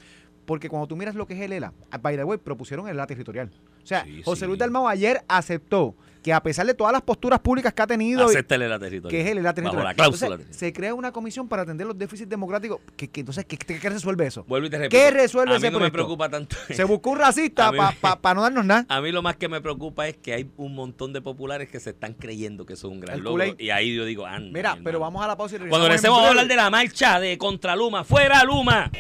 [0.47, 3.07] Porque cuando tú miras lo que es el ELA, by the way, propusieron el ELA
[3.07, 3.51] territorial.
[3.83, 4.47] O sea, Sí, José sí.
[4.47, 5.95] Luis Dalmau ayer aceptó
[6.29, 8.27] que a pesar de todas las posturas públicas que ha tenido...
[8.29, 9.85] que es el ELA Bajo territorial.
[9.85, 10.35] la cláusula.
[10.35, 12.81] Entonces, se crea una comisión para atender los déficits democráticos.
[12.97, 14.45] Que, que entonces, ¿qué, qué- qué resuelve eso?
[14.47, 14.91] Vuelvo y te repito.
[15.03, 16.55] ¿Qué resuelve A ese mí no me preocupa tanto.
[16.69, 18.85] Se buscó un racista para me- no darnos nada.
[18.95, 21.81] A mí lo más que me preocupa es que hay un montón de populares que
[21.81, 23.45] se están creyendo que es un gran El logro.
[23.59, 24.51] Y ahí yo digo, anda.
[24.53, 25.01] Mira, mi pero hermano.
[25.15, 27.75] vamos a la pausa y Cuando regresemos vamos a hablar de la marcha de contra
[27.75, 28.05] Luma.
[28.05, 28.91] ¡Fuera Luma!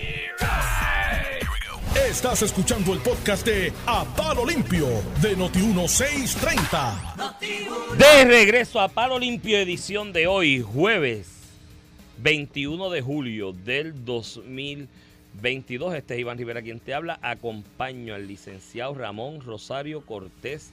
[2.07, 4.87] Estás escuchando el podcast de A Palo Limpio
[5.21, 7.97] de Noti1630.
[7.97, 11.29] De regreso a Palo Limpio, edición de hoy, jueves
[12.23, 15.95] 21 de julio del 2022.
[15.95, 17.19] Este es Iván Rivera quien te habla.
[17.23, 20.71] Acompaño al licenciado Ramón Rosario Cortés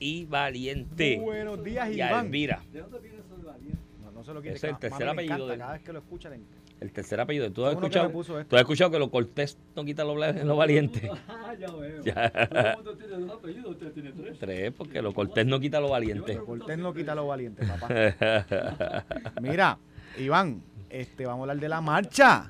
[0.00, 1.18] y Valiente.
[1.20, 2.14] Buenos días, y Iván.
[2.14, 2.62] a Elvira.
[2.72, 4.54] No, no No se lo quite.
[4.54, 6.61] Ese es el tercer apellido encanta, de- Cada vez que lo escucha, le encanta.
[6.82, 7.52] El tercer apellido.
[7.52, 8.44] ¿Tú has, escuchado, esto.
[8.44, 11.08] ¿Tú has escuchado que lo cortés no quita lo, lo valiente?
[11.28, 12.02] Ah, ya veo.
[12.02, 12.32] Ya.
[12.32, 14.38] Tiene dos apellidos, usted tiene tres.
[14.38, 16.36] Tres, porque lo cortés no quita lo valiente.
[16.38, 17.88] Cortés no quita lo valiente, papá.
[19.40, 19.78] Mira,
[20.18, 22.48] Iván, este, vamos a hablar de la marcha.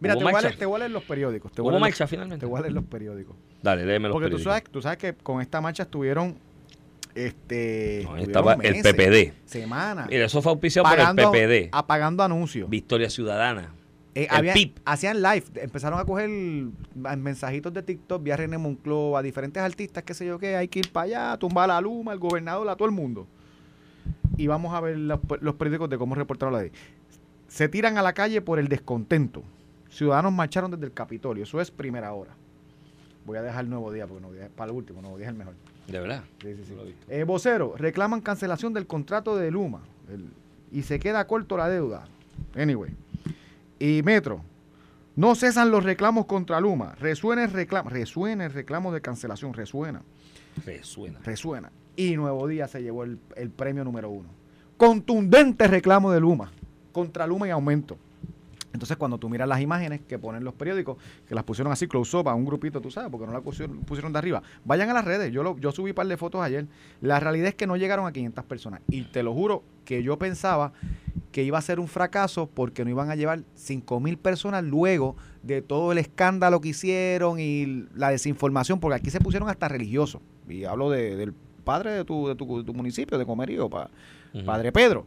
[0.00, 1.52] Mira, ¿Hubo te voy, a leer, te voy a leer los periódicos.
[1.52, 2.40] Te voy a ¿Hubo leer los- marcha finalmente?
[2.40, 3.36] Te voy a leer los periódicos.
[3.62, 6.36] Dale, léeme los Porque tú sabes, tú sabes que con esta marcha estuvieron
[7.14, 9.32] este No, estaba el meses, PPD.
[9.44, 11.68] semanas Mira, eso fue auspiciado pagando, por el PPD.
[11.72, 12.68] apagando anuncios.
[12.70, 13.74] Victoria Ciudadana.
[14.14, 14.78] Eh, el había- PIP.
[14.84, 16.28] hacían live, empezaron a coger
[17.18, 20.90] mensajitos de TikTok, vía René Monclova, diferentes artistas, qué sé yo qué, hay que ir
[20.90, 23.26] para allá, tumbar a la Luma, el gobernador, a todo el mundo.
[24.36, 26.72] Y vamos a ver los, los periódicos de cómo reportaron la ley.
[27.46, 29.42] Se tiran a la calle por el descontento.
[29.90, 32.30] Ciudadanos marcharon desde el Capitolio, eso es primera hora.
[33.26, 35.32] Voy a dejar el nuevo día, porque nuevo día, para el último, nuevo día es
[35.32, 35.54] el mejor.
[35.86, 36.22] De verdad.
[36.42, 36.94] Sí, sí, sí.
[37.08, 40.30] Eh, vocero, reclaman cancelación del contrato de Luma el-
[40.72, 42.04] y se queda corto la deuda.
[42.56, 42.92] Anyway.
[43.78, 44.42] Y Metro,
[45.16, 46.94] no cesan los reclamos contra Luma.
[47.00, 50.02] Resuena el reclamo, resuena el reclamo de cancelación, resuena,
[50.64, 51.18] Resuena.
[51.24, 51.72] resuena.
[51.96, 54.28] Y Nuevo Día se llevó el, el premio número uno.
[54.76, 56.50] Contundente reclamo de Luma,
[56.92, 57.98] contra Luma y aumento.
[58.72, 60.96] Entonces, cuando tú miras las imágenes que ponen los periódicos,
[61.28, 63.78] que las pusieron así close up a un grupito, tú sabes, porque no las pusieron,
[63.80, 65.32] pusieron de arriba, vayan a las redes.
[65.32, 66.66] Yo, lo, yo subí un par de fotos ayer.
[67.00, 68.80] La realidad es que no llegaron a 500 personas.
[68.88, 70.72] Y te lo juro que yo pensaba
[71.32, 75.16] que iba a ser un fracaso porque no iban a llevar 5 mil personas luego
[75.42, 80.20] de todo el escándalo que hicieron y la desinformación, porque aquí se pusieron hasta religiosos.
[80.48, 81.32] Y hablo de- del
[81.64, 83.90] padre de tu, de tu, de tu municipio, de Comerío, pa-.
[84.44, 85.06] Padre Pedro,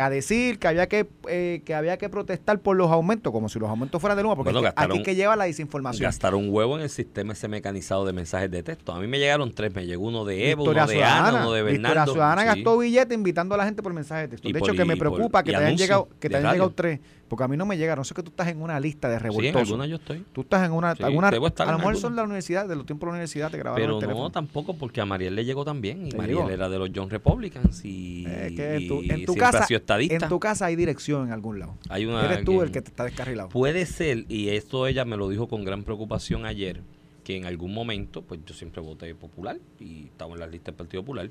[0.00, 3.58] a decir que había que eh, que había que protestar por los aumentos, como si
[3.58, 6.02] los aumentos fueran de Luma, porque Bueno, que aquí gastaron- que lleva la desinformación.
[6.04, 8.92] Gastaron huevo en el sistema ese mecanizado de mensajes de texto.
[8.92, 9.74] A mí me llegaron tres.
[9.74, 12.12] Me llegó uno de Evo, Victoria uno de Ciudadana, Ana, uno de Victoria Bernardo.
[12.12, 12.46] Ciudadana Sí.
[12.48, 14.48] gastó billete invitando a la gente por mensaje de texto.
[14.48, 16.54] Y de por- hecho, que me preocupa que te hayan llegado, que te hayan radio.
[16.54, 18.00] llegado tres, porque a mí no me llegaron.
[18.00, 19.60] No sé que tú estás en una lista de Sí, en revoltosos.
[19.60, 20.24] alguna yo estoy.
[20.32, 22.76] Tú estás en una, Sí, alguna debo estar a lo mejor son la universidad, de
[22.76, 24.24] los tiempos de la universidad te grabaron Pero el teléfono.
[24.24, 26.06] no tampoco porque a Mariel le llegó también.
[26.06, 29.34] Y ¿Te Mariel era de los John Republicans y, Eh, que en tu, en tu
[29.34, 30.14] casa, estadista.
[30.16, 31.76] en tu casa hay dirección en algún lado.
[31.88, 33.48] Hay una Eres tú el que te está descarrilado.
[33.50, 36.82] Puede ser, y esto ella me lo dijo con gran preocupación ayer,
[37.24, 40.76] que en algún momento, pues yo siempre voté popular y estaba en la lista del
[40.76, 41.30] Partido Popular.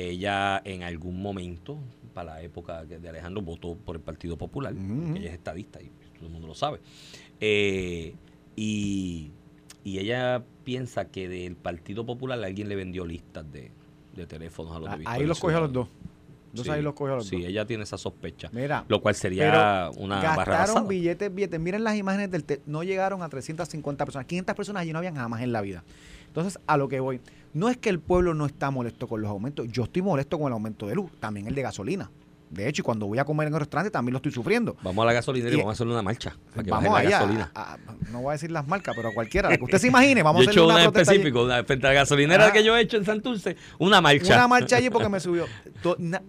[0.00, 1.76] Ella en algún momento,
[2.14, 6.26] para la época de Alejandro, votó por el Partido Popular, ella es estadista y todo
[6.26, 6.78] el mundo lo sabe.
[7.40, 8.14] Eh,
[8.54, 9.32] y,
[9.82, 13.72] y ella piensa que del Partido Popular alguien le vendió listas de,
[14.14, 15.88] de teléfonos a los de Ah, Victoria ahí los cogió a los dos.
[16.50, 17.44] Entonces Sí, ahí los cogió a los sí, dos.
[17.46, 18.50] ella tiene esa sospecha.
[18.52, 21.58] Mira, Lo cual sería una barra gastaron billetes, billetes.
[21.58, 24.26] Miren las imágenes del no llegaron a 350 personas.
[24.26, 25.82] 500 personas allí no habían jamás en la vida.
[26.28, 27.20] Entonces, a lo que voy,
[27.54, 29.66] no es que el pueblo no está molesto con los aumentos.
[29.70, 32.10] Yo estoy molesto con el aumento de luz, también el de gasolina.
[32.50, 34.74] De hecho, y cuando voy a comer en el restaurante también lo estoy sufriendo.
[34.82, 37.04] Vamos a la gasolinera y, Y- vamos a hacerle una marcha para que Vamos baje
[37.04, 37.18] la allá.
[37.20, 37.50] gasolina.
[37.54, 37.78] a- a-
[38.10, 39.50] no voy a decir las marcas, pero a cualquiera.
[39.50, 41.64] La que usted se imagine, vamos yo a he hecho hacer una, una, protesta allí.
[41.66, 42.52] frente a la gasolinera Ah.
[42.54, 44.34] que yo he hecho en Santurce, una marcha.
[44.34, 45.44] Una marcha allí porque me subió.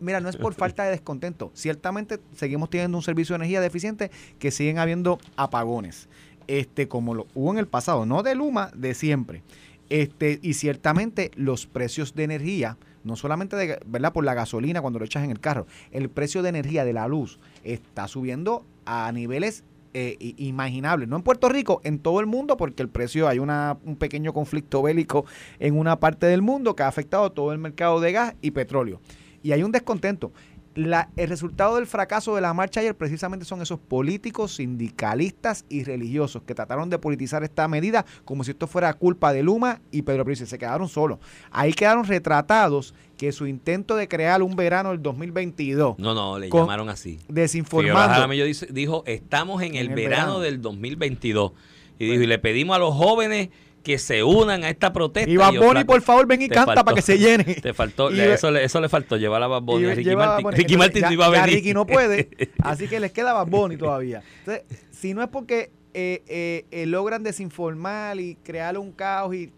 [0.02, 1.52] Mira, no es por falta de descontento.
[1.54, 6.10] Ciertamente seguimos teniendo un servicio de energía deficiente que siguen habiendo apagones.
[6.48, 9.44] Este, como lo hubo en el pasado, no de Luma, de siempre.
[9.90, 14.14] Este, y ciertamente los precios de energía, no solamente de, ¿verdad?
[14.14, 17.08] por la gasolina cuando lo echas en el carro, el precio de energía de la
[17.08, 19.64] luz está subiendo a niveles
[19.96, 21.10] eh, imaginables.
[21.10, 24.34] No en Puerto Rico, en todo el mundo, porque el precio, hay una, un pequeño
[24.34, 25.26] conflicto bélico
[25.60, 29.02] en una parte del mundo que ha afectado todo el mercado de gas y petróleo.
[29.42, 30.32] Y hay un descontento.
[30.76, 35.84] La- el resultado del fracaso de la marcha ayer precisamente son esos políticos, sindicalistas y
[35.84, 40.04] religiosos que trataron de politizar esta medida como si esto fuera culpa de Luma y
[40.04, 40.48] Pedro Pérez.
[40.48, 41.20] Se quedaron solos.
[41.52, 46.50] Ahí quedaron retratados que su intento de crear un verano del 2022, No, no, le
[46.50, 47.20] Con- llamaron así.
[47.28, 48.28] Desinformando.
[48.46, 50.40] Dice- dijo, estamos en el, En el verano, verano.
[50.40, 51.52] del 2022.
[51.98, 53.50] Y dijo, y le pedimos a los jóvenes
[53.84, 55.30] que se unan a esta protesta.
[55.30, 57.44] Y Bad Bunny, por favor, ven y canta faltó- para que se llene.
[57.44, 60.44] Te faltó, Y- eso, le, eso le faltó, llevar a Bad Bunny, a Ricky Martin.
[60.44, 60.58] Bunny.
[60.58, 61.56] Ricky Martin ya- no iba a ya venir.
[61.56, 62.30] Ricky no puede,
[62.64, 64.22] así que les queda Bad Bunny todavía.
[64.40, 69.52] Entonces, si no es porque eh, eh, eh, logran desinformar y crear un caos y,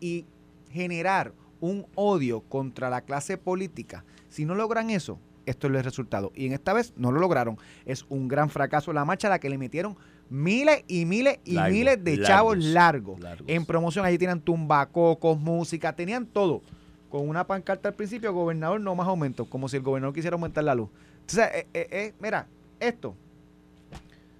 [0.00, 0.24] y
[0.70, 6.30] generar un odio contra la clase política, si no logran eso, esto es el resultado.
[6.34, 7.58] Y en esta vez no lo lograron.
[7.84, 9.96] Es un gran fracaso la marcha a la que le metieron
[10.30, 13.20] miles y miles y Largo, miles de largos, chavos largos.
[13.20, 13.44] largos.
[13.48, 16.62] En promoción, allí tenían tumbacocos, música, tenían todo.
[17.10, 20.62] Con una pancarta al principio, gobernador, no más aumentos, como si el gobernador quisiera aumentar
[20.64, 20.88] la luz.
[21.22, 22.46] Entonces, eh, eh, eh, mira,
[22.78, 23.14] esto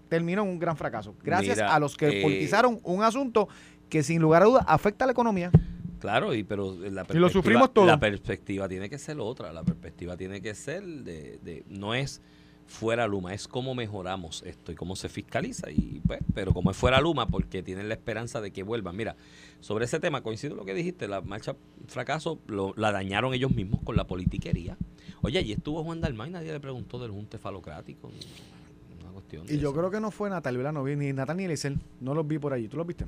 [0.08, 1.14] terminó en un gran fracaso.
[1.22, 3.48] Gracias Mira, a los que politizaron un asunto
[3.88, 5.50] que sin lugar a dudas afecta a la economía.
[6.00, 7.86] Claro, y pero la Y lo perspectiva- sufrimos todos.
[7.86, 9.52] La perspectiva tiene que ser otra.
[9.52, 12.22] La perspectiva tiene que ser de, de- no es
[12.70, 15.70] fuera Luma, es cómo mejoramos esto y cómo se fiscaliza.
[15.70, 18.96] Y pues, pero como es fuera Luma, porque tienen la esperanza de que vuelvan.
[18.96, 19.16] Mira,
[19.60, 21.56] sobre ese tema coincido lo que dijiste, la marcha
[21.88, 24.78] fracaso lo- la dañaron ellos mismos con la politiquería.
[25.22, 28.08] Oye, allí estuvo Juan Dalmán y nadie le preguntó del junte falocrático.
[29.02, 29.78] Una cuestión Y yo esa.
[29.78, 30.72] creo que no fue Natal, ¿verdad?
[30.72, 31.76] No vi ni Natal ni Elisel.
[32.00, 32.68] No los vi por allí.
[32.68, 33.04] ¿Tú los viste?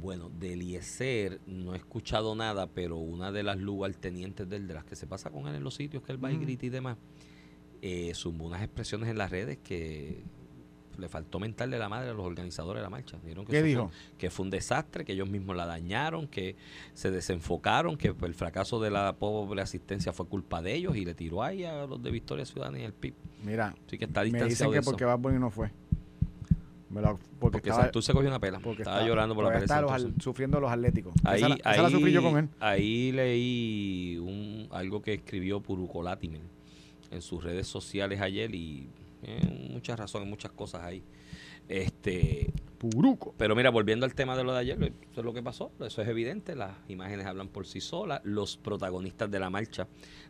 [0.00, 4.84] Bueno, de Eliezer no he escuchado nada, pero una de las lugartenientes del de las
[4.84, 6.96] que se pasa con él en los sitios que él va y grita y demás,
[7.82, 10.22] eh, zumbó unas expresiones en las redes que
[10.98, 13.16] le faltó mentarle la madre a los organizadores de la marcha.
[13.22, 13.88] Dijeron que ¿Qué dijo?
[13.88, 16.56] Fue, que fue un desastre, que ellos mismos la dañaron, que
[16.92, 21.14] se desenfocaron, que el fracaso de la pobre asistencia fue culpa de ellos y le
[21.14, 23.14] tiró ahí a los de Victoria Ciudadana y el PIB.
[23.44, 24.90] Mira, Así que está me dicen distanciado que de eso.
[24.90, 25.70] porque Bad Bunny no fue.
[26.90, 28.58] Me porque Porque estaba, Santur se cogió una pela.
[28.58, 29.60] porque estaba estaba- llorando por la pelea.
[29.60, 31.14] de estaba los sufriendo los atléticos.
[31.24, 32.48] Ahí, esa, la, esa la ahí- sufrí yo con él.
[32.58, 36.40] ahí leí un, algo que escribió Puruco Latimer
[37.10, 38.88] en sus redes sociales ayer y
[39.22, 41.02] eh, muchas razones, muchas cosas ahí.
[41.68, 43.34] Este, Puruco.
[43.36, 46.02] pero mira, volviendo al tema de lo de ayer, eso es lo que pasó, eso
[46.02, 49.86] es evidente, las imágenes hablan por sí solas, los protagonistas de la marcha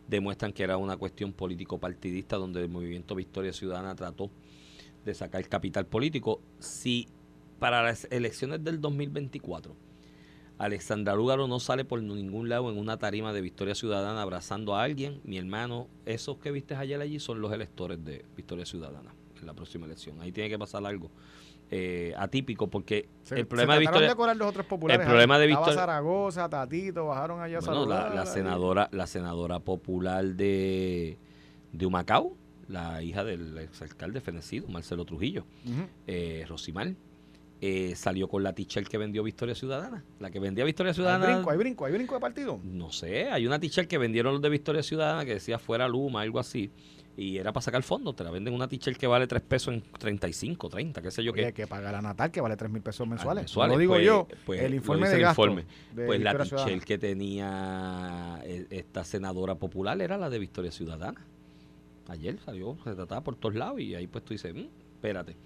[0.08, 4.30] demuestran que era una cuestión político-partidista donde el movimiento Victoria Ciudadana trató
[5.04, 6.42] de sacar capital político.
[6.58, 7.08] Si
[7.58, 9.89] para las elecciones del 2024
[10.64, 14.82] Alexandra Lúgaro no sale por ningún lado en una tarima de Victoria Ciudadana abrazando a
[14.82, 19.46] alguien, mi hermano, esos que viste ayer allí son los electores de Victoria Ciudadana en
[19.46, 20.20] la próxima elección.
[20.20, 21.10] Ahí tiene que pasar algo
[21.70, 24.14] eh, atípico porque Se, el problema de Victoria...
[24.14, 25.00] de los otros populares.
[25.02, 28.26] el problema de Victoria- Zaragoza, Tatito, bajaron allá a Bueno, la, saludar, la ahí.
[28.26, 31.16] senadora, la senadora popular de,
[31.72, 32.36] de Humacao,
[32.68, 35.86] la hija del exalcalde fenecido, Marcelo Trujillo, Ujú.
[36.06, 36.92] eh, Rosimar,
[37.62, 40.02] eh, salió con la t-shirt que vendió Victoria Ciudadana.
[40.18, 41.26] La que vendía Victoria Hay Ciudadana.
[41.34, 42.58] brinco, hay brinco, hay brinco de partido.
[42.64, 46.22] No sé, hay una t-shirt que vendieron los de Victoria Ciudadana que decía fuera Luma,
[46.22, 46.70] algo así.
[47.16, 48.16] Y era para sacar fondos.
[48.16, 51.32] Te la venden una t-shirt que vale 3 pesos en 35, 30, qué sé yo
[51.32, 51.52] Oye, qué.
[51.52, 53.42] que paga la Natal, que vale 3 mil pesos Ah, mensuales.
[53.42, 55.42] mensuales, No lo digo pues- yo, pues el informe de el gasto.
[55.42, 55.64] informe.
[55.92, 61.26] de Pues la t-shirt que tenía eh, esta senadora popular era la de Victoria Ciudadana.
[62.08, 65.36] Ayer salió retratada por todos lados y ahí pues tú dices, "Mm, espérate.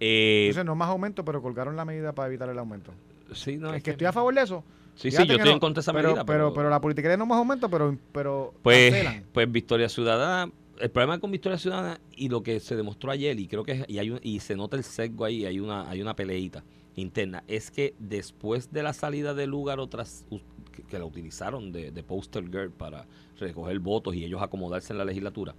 [0.00, 2.92] Eh, Entonces, no más aumento, pero colgaron la medida para evitar el aumento.
[3.32, 4.62] sí, no, es es que estoy a favor de eso.
[4.94, 6.24] Sí, sí, yo estoy no, en contra de esa pero, medida.
[6.24, 9.24] Pero, pero la politiquería no más aumento, pero, pero Pues, cancelan.
[9.32, 13.46] pues Victoria Ciudadana, el problema con Victoria Ciudadana y lo que se demostró ayer, y
[13.46, 16.16] creo que y, hay un- y se nota el sesgo ahí, hay una, hay una
[16.16, 20.24] peleita interna, es que después de la salida del lugar otras
[20.72, 23.04] que, que la utilizaron de, de poster girl para
[23.38, 25.54] recoger votos y ellos acomodarse en la legislatura,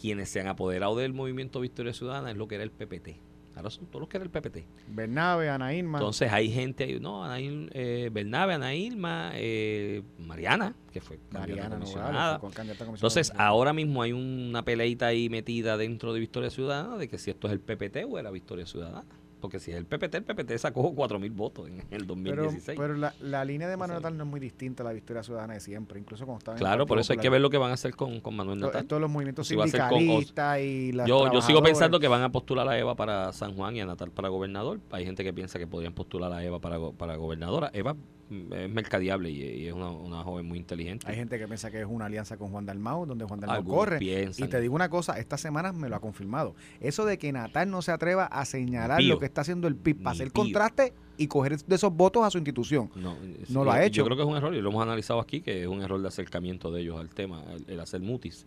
[0.00, 3.16] quienes se han apoderado del movimiento Victoria Ciudadana es lo que era el PPT.
[3.56, 4.64] Ahora son todos los que era el PPT.
[4.88, 5.98] Bernabe, Ana Irma.
[5.98, 11.18] Entonces hay gente ahí, no, Ana Il- eh, Bernabe, Ana Irma, eh, Mariana, que fue
[11.30, 12.12] Mariana comisionada.
[12.34, 16.96] Nogales, candidata comisionada Entonces, ahora mismo hay una peleita ahí metida dentro de Victoria Ciudadana
[16.96, 19.04] de que si esto es el PPT o era Victoria Ciudadana.
[19.44, 22.78] Porque si es el PPT, el PPT sacó 4 mil votos en el Pero, 2016.
[22.80, 24.00] pero la, la línea de Manuel.
[24.00, 26.60] Natal no es muy distinta a la Victoria Ciudadana de siempre, incluso cuando estaba en
[26.60, 28.86] claro, por eso hay que ver lo que van a hacer con, con Manuel Natal.
[28.86, 32.66] Todos los movimientos Si sindicalistas y las Yo, yo sigo pensando que van a postular
[32.66, 34.80] a Eva para San Juan y a Natal para gobernador.
[34.90, 37.70] Hay gente que piensa que podrían postular a Eva para, para gobernadora.
[37.74, 37.94] Eva
[38.30, 41.06] es mercadiable y, y es una, una joven muy inteligente.
[41.08, 43.78] Hay gente que piensa que es una alianza con Juan Dalmau, donde Juan Dalmau Algunos
[43.78, 43.98] corre.
[43.98, 44.46] piensan.
[44.46, 46.54] Y te digo una cosa, esta semana me lo ha confirmado.
[46.80, 49.14] Eso de que Natal no se atreva a señalar pío.
[49.14, 50.42] lo que está haciendo el PIB para hacer pío.
[50.42, 52.90] contraste y coger de esos votos a su institución.
[52.96, 53.16] No,
[53.48, 53.98] No lo ha hecho.
[53.98, 56.00] Yo creo que es un error y lo hemos analizado aquí, que es un error
[56.02, 58.46] de acercamiento de ellos al tema, el, el hacer mutis.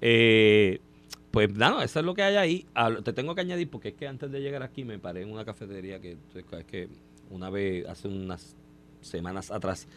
[0.00, 0.78] Eh,
[1.30, 2.66] pues nada, eso es lo que hay ahí.
[2.74, 5.30] Al- te tengo que añadir, porque es que antes de llegar aquí me paré en
[5.32, 6.88] una cafetería que es que
[7.30, 8.56] una vez, hace unas
[9.08, 9.88] semanas atrás,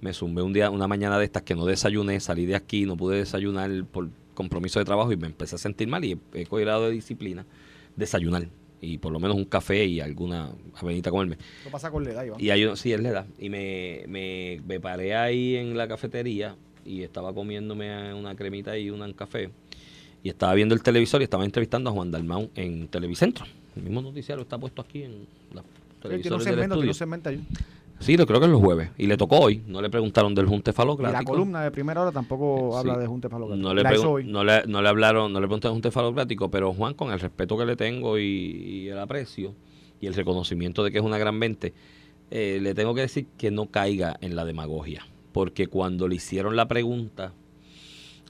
[0.00, 2.96] me zumbé un día, una mañana de estas que no desayuné, salí de aquí, no
[2.96, 6.84] pude desayunar por compromiso de trabajo y me empecé a sentir mal y he, cogido
[6.84, 7.44] de disciplina
[7.96, 8.48] desayunar.
[8.80, 11.36] Y por lo menos un café y alguna avenita comerme.
[11.62, 12.40] Eso pasa con la edad, Iván.
[12.40, 13.26] Y hay, sí, es la edad.
[13.36, 16.54] Y me, me, me paré ahí en la cafetería
[16.84, 19.50] y estaba comiéndome una cremita y un café.
[20.22, 23.44] Y estaba viendo el televisor y estaba entrevistando a Juan Dalmau en Televicentro.
[23.76, 26.94] El mismo noticiario está puesto aquí en la Tiene un televisores del segmento, tiene un
[26.94, 27.40] segmento ahí.
[28.00, 28.90] Sí, lo creo que es los jueves.
[28.96, 29.62] Y le tocó hoy.
[29.66, 31.32] No le preguntaron del junte Y la falocrático.
[31.32, 32.78] columna de primera hora tampoco Sí.
[32.88, 33.82] habla de Junte Palo No le,
[34.24, 37.58] no, le, no le hablaron, no le preguntaron un tefalocrático, pero Juan, con el respeto
[37.58, 39.54] que le tengo y, y el aprecio
[40.00, 41.74] y el reconocimiento de que es una gran mente,
[42.30, 45.04] eh, le tengo que decir que no caiga en la demagogia.
[45.32, 47.32] Porque cuando le hicieron la pregunta,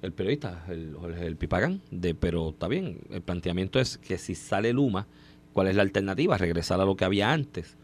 [0.01, 4.73] el periodista, el, el Pipagán, de, pero está bien, el planteamiento es que si sale
[4.73, 5.07] Luma,
[5.53, 6.39] ¿cuál es la alternativa?
[6.39, 7.77] Regresar a lo que había antes.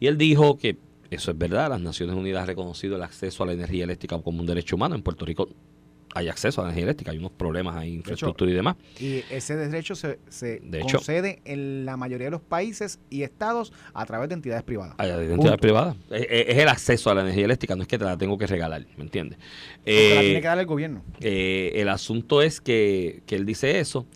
[0.00, 0.76] Y él dijo que
[1.10, 4.40] Eso es verdad, las Naciones Unidas han reconocido el acceso a la energía eléctrica como
[4.40, 4.94] un derecho humano.
[4.94, 5.48] En Puerto Rico
[6.16, 8.76] hay acceso a la energía eléctrica, hay unos problemas ahí, infraestructura y demás.
[9.00, 13.22] Y ese derecho se, se De hecho- concede en la mayoría de los países y
[13.22, 14.94] estados a través de entidades privadas.
[14.98, 15.56] Hay entidades Punto.
[15.58, 15.96] privadas.
[16.10, 18.38] Es, es- es el acceso a la energía eléctrica, no es que te la tengo
[18.38, 19.38] que regalar, ¿me entiendes?
[19.78, 21.02] Porque la Eh, tiene que dar el gobierno.
[21.20, 24.06] Eh, el asunto es que, que él dice eso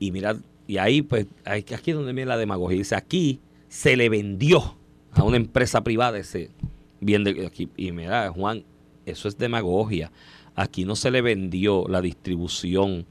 [0.00, 2.76] y mira, y ahí pues hay- aquí es donde viene la demagogia.
[2.76, 4.76] Dice, aquí se le vendió
[5.12, 6.50] a una empresa privada ese
[7.00, 7.68] bien de aquí.
[7.76, 8.64] Y mira, Juan,
[9.06, 10.12] eso es demagogia.
[10.54, 13.06] Aquí no se le vendió la distribución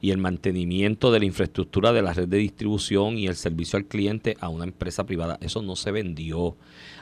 [0.00, 3.86] y el mantenimiento de la infraestructura de la red de distribución y el servicio al
[3.86, 5.38] cliente a una empresa privada.
[5.40, 6.56] Eso no se vendió.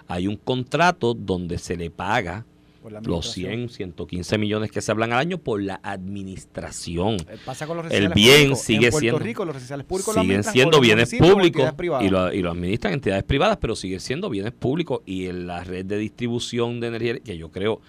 [0.07, 2.47] Hay un contrato donde se le paga
[2.93, 3.69] los administración.
[3.69, 7.15] 100, 115 millones que se hablan al año por la administración.
[7.29, 8.59] Eh, Pasa con los El bien públicos.
[8.61, 11.73] sigue en Puerto siendo- Rico los residenciales públicos lo Siguen siendo bienes públicos
[12.03, 15.65] y lo, y lo administran entidades privadas, pero siguen siendo bienes públicos y en la
[15.65, 17.81] red de distribución de energía, que yo creo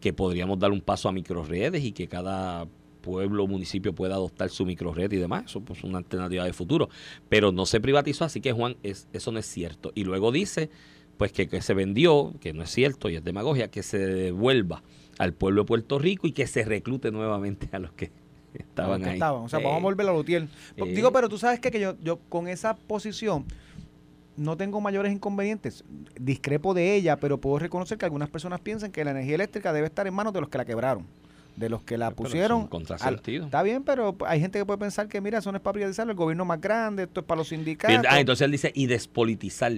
[0.00, 2.66] que podríamos dar un paso a microredes y que cada
[3.02, 6.52] pueblo o municipio pueda adoptar su microred y demás, eso pues, es una alternativa de
[6.52, 6.88] futuro,
[7.28, 9.90] pero no se privatizó, así que Juan, es, eso no es cierto.
[9.96, 10.70] Y luego dice,
[11.22, 14.82] pues que, que se vendió, que no es cierto y es demagogia, que se devuelva
[15.18, 18.10] al pueblo de Puerto Rico y que se reclute nuevamente a los que
[18.54, 19.14] estaban Los que ahí.
[19.18, 19.42] estaban.
[19.44, 20.48] O sea, Eh, vamos a volver a Lutiel.
[20.76, 20.92] Por- eh.
[20.96, 21.70] Digo, pero tú sabes qué?
[21.70, 23.44] que yo, yo con esa posición
[24.36, 25.84] no tengo mayores inconvenientes.
[26.18, 29.86] Discrepo de ella, pero puedo reconocer que algunas personas piensan que la energía eléctrica debe
[29.86, 31.06] estar en manos de los que la quebraron.
[31.54, 32.66] De los que la Pero pusieron.
[32.66, 33.44] contrasentido.
[33.44, 36.10] está bien, pero hay gente que puede pensar que, mira, eso no es para privatizarlo,
[36.10, 38.06] el gobierno más grande, esto es para los sindicatos.
[38.08, 39.72] Ah, entonces él dice y despolitizar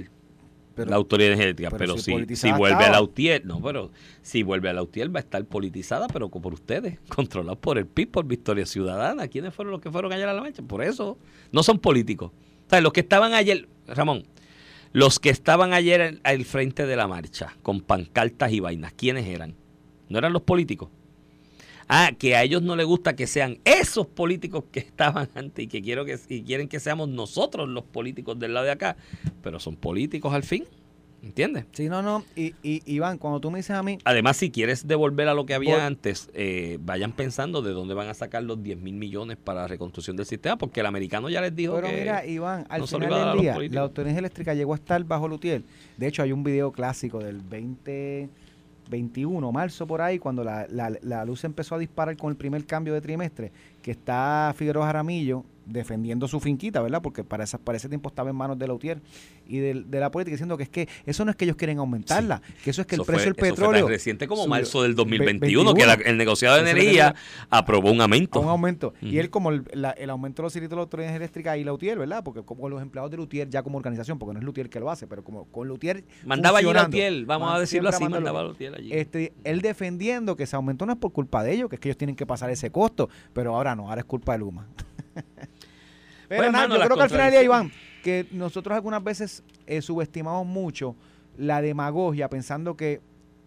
[0.74, 1.70] Pero- la autoridad energética.
[1.70, 3.90] pero Pero, si si, vuelve a la UTIER, no, pero
[4.22, 7.86] si vuelve a la UTIER va a estar politizada, pero por ustedes, controlada por el
[7.86, 9.28] PIB, por Victoria Ciudadana.
[9.28, 10.62] ¿Quiénes fueron los que fueron ayer a la marcha?
[10.62, 11.18] Por eso,
[11.52, 12.32] no son políticos.
[12.66, 14.24] O sea, los que estaban ayer, Ramón,
[14.92, 19.54] los que estaban ayer al frente de la marcha, con pancartas y vainas, ¿quiénes eran?
[20.08, 20.88] ¿No eran los políticos?
[21.88, 25.68] Ah, que a ellos no les gusta que sean esos políticos que estaban antes y
[25.68, 28.96] que quiero que y quieren que seamos nosotros los políticos del lado de acá,
[29.42, 30.64] pero son políticos al fin,
[31.22, 31.66] ¿entiendes?
[31.72, 32.24] Sí, no, no.
[32.36, 35.44] Y, y Iván, cuando tú me dices a mí, Además, si quieres devolver a lo
[35.46, 38.94] que había Por- antes, eh, vayan pensando de dónde van a sacar los 10 mil
[38.94, 41.96] millones para la reconstrucción del sistema, porque el americano ya les dijo Pero que...
[41.98, 45.64] mira, Iván, al no final del día, la autoridad eléctrica llegó a estar bajo Lutiel.
[45.96, 47.40] De hecho, hay un video clásico del
[48.84, 52.64] 2021, marzo por ahí, cuando la, la, la luz empezó a disparar con el primer
[52.64, 57.00] cambio de trimestre, que está Figueroa Jaramillo defendiendo su finquita, ¿verdad?
[57.02, 59.00] Porque para, esa, para ese tiempo estaba en manos de Lautier
[59.46, 61.78] y de, de la política, diciendo que es que eso no es que ellos quieren
[61.78, 63.88] aumentarla, que eso es que Eso el precio del eso fue tan petróleo...
[63.88, 67.14] reciente como marzo del Ve- 2021, que la- el negociado de energía
[67.50, 68.40] aprobó un aumento.
[68.40, 68.94] un aumento.
[69.00, 71.64] Y él como el, la- el aumento de los circuitos de la autoridad eléctrica y
[71.64, 72.22] Lautier, ¿verdad?
[72.24, 74.90] Porque como los empleados de Lutier ya como organización, porque no es Lutier que lo
[74.90, 78.18] hace, pero como con Lutier Mandaba allí la funcionando, Utiel, vamos a decirlo así, manda
[78.18, 78.72] mandaba Lutier.
[78.72, 79.00] la Utiel allí.
[79.00, 81.88] Este, él defendiendo que ese aumento no es por culpa de ellos, que es que
[81.88, 84.66] ellos tienen que pasar ese costo, pero ahora no, ahora es culpa de Luma.
[86.28, 87.42] pero Pues, nada, yo creo que al final del día.
[87.42, 87.72] Iván,
[88.02, 90.94] que nosotros algunas veces eh, subestimamos mucho
[91.36, 93.00] la demagogia pensando que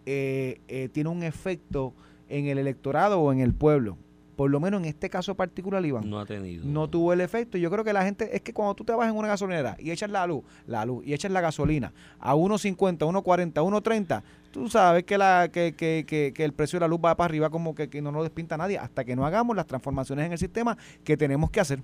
[0.04, 1.94] eh, eh, tiene un efecto
[2.28, 3.96] en el electorado o en el pueblo.
[4.36, 6.64] Por lo menos en este caso particular, Iván no ha tenido.
[6.64, 7.58] no tuvo el efecto.
[7.58, 9.76] Y Yo creo que la gente, es que cuando tú te vas en una gasolinera
[9.80, 14.22] y echas la luz, la luz, y echas la gasolina a 1.50, 1.40, 1.30,
[14.52, 17.26] tú sabes que, la, que, que, que, que el precio de la luz va para
[17.26, 20.32] arriba como que, que no nos despinta nadie hasta que no hagamos las transformaciones en
[20.32, 21.82] el sistema que tenemos que hacer.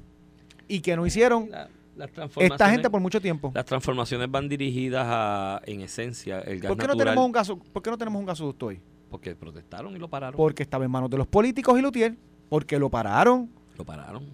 [0.68, 3.52] Y que no hicieron La- las esta gente por mucho tiempo.
[3.54, 7.56] Las transformaciones van dirigidas a, en esencia, el gas ¿Por qué, no tenemos un gaso,
[7.58, 8.80] ¿Por qué no tenemos un gasoducto hoy?
[9.10, 10.36] porque protestaron y lo pararon.
[10.36, 12.16] Porque estaba en manos de los políticos y Lutier,
[12.48, 13.48] porque lo pararon.
[13.78, 14.24] Lo pararon.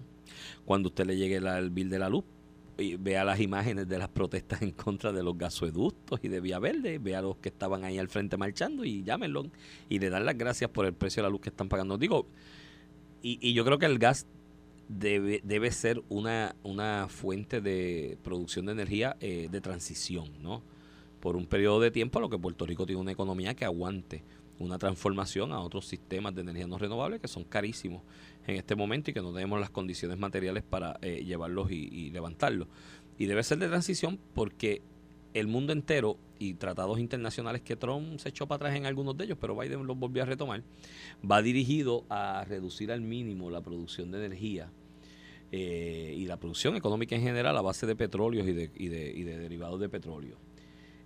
[0.65, 2.23] Cuando usted le llegue la- el bill de la luz
[2.79, 6.57] y vea las imágenes de las protestas en contra de los gasoductos y de Vía
[6.57, 9.45] Verde, vea los que estaban ahí al frente marchando y llámenlo
[9.87, 11.99] y le dan las gracias por el precio de la luz que están pagando.
[11.99, 12.25] Digo,
[13.21, 14.25] y, y yo creo que el gas
[14.87, 20.63] debe, debe ser una, una fuente de producción de energía eh, de transición, ¿no?
[21.19, 24.23] Por un periodo de tiempo a lo que Puerto Rico tiene una economía que aguante
[24.59, 28.03] una transformación a otros sistemas de energía no renovable que son carísimos
[28.45, 32.09] en este momento y que no tenemos las condiciones materiales para eh, llevarlos y, y
[32.11, 32.67] levantarlos.
[33.17, 34.81] Y debe ser de transición porque
[35.33, 39.25] el mundo entero y tratados internacionales que Trump se echó para atrás en algunos de
[39.25, 40.63] ellos, pero Biden los volvió a retomar,
[41.29, 44.71] va dirigido a reducir al mínimo la producción de energía
[45.51, 49.11] eh, y la producción económica en general a base de petróleos y de, y de,
[49.11, 50.37] y de derivados de petróleo.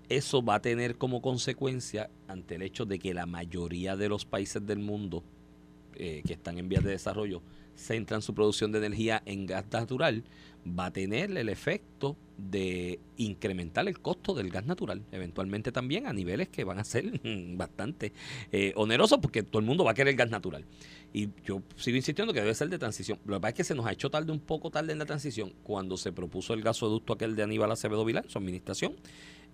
[0.07, 4.23] Eso va a tener como consecuencia, ante el hecho de que la mayoría de los
[4.23, 5.21] países del mundo
[5.95, 7.41] eh, que están en vías de desarrollo
[7.75, 10.23] centran su producción de energía en gas natural,
[10.67, 16.13] va a tener el efecto de incrementar el costo del gas natural, eventualmente también a
[16.13, 17.21] niveles que van a ser
[17.55, 18.13] bastante
[18.51, 20.65] eh, onerosos porque todo el mundo va a querer gas natural.
[21.13, 23.19] Y yo sigo insistiendo que debe ser de transición.
[23.25, 25.05] Lo que pasa es que se nos ha hecho tarde, un poco tarde en la
[25.05, 28.95] transición, cuando se propuso el gasoducto aquel de Aníbal Acevedo Vilán, su administración,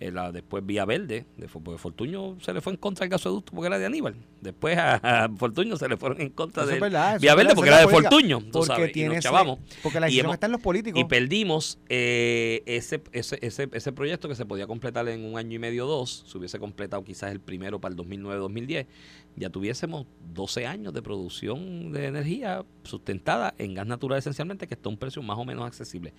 [0.01, 3.51] eh, la, después Vía Verde, de, porque Fortuño se le fue en contra del gasoducto
[3.53, 4.15] porque era de Aníbal.
[4.41, 4.95] Después a,
[5.25, 8.09] a Fortuño se le fueron en contra de Vía es Verde porque era de política.
[8.09, 8.39] Fortuño.
[8.39, 9.59] tú Porque sabes, y nos ese- chavamos.
[9.83, 10.99] porque la decisión está en los políticos.
[10.99, 15.55] Y perdimos eh, ese, ese, ese, ese proyecto que se podía completar en un año
[15.55, 16.23] y medio o dos.
[16.27, 18.87] Se hubiese completado quizás el primero para el 2009-2010.
[19.35, 24.89] Ya tuviésemos 12 años de producción de energía sustentada en gas natural esencialmente, que está
[24.89, 26.13] a un precio más o menos accesible.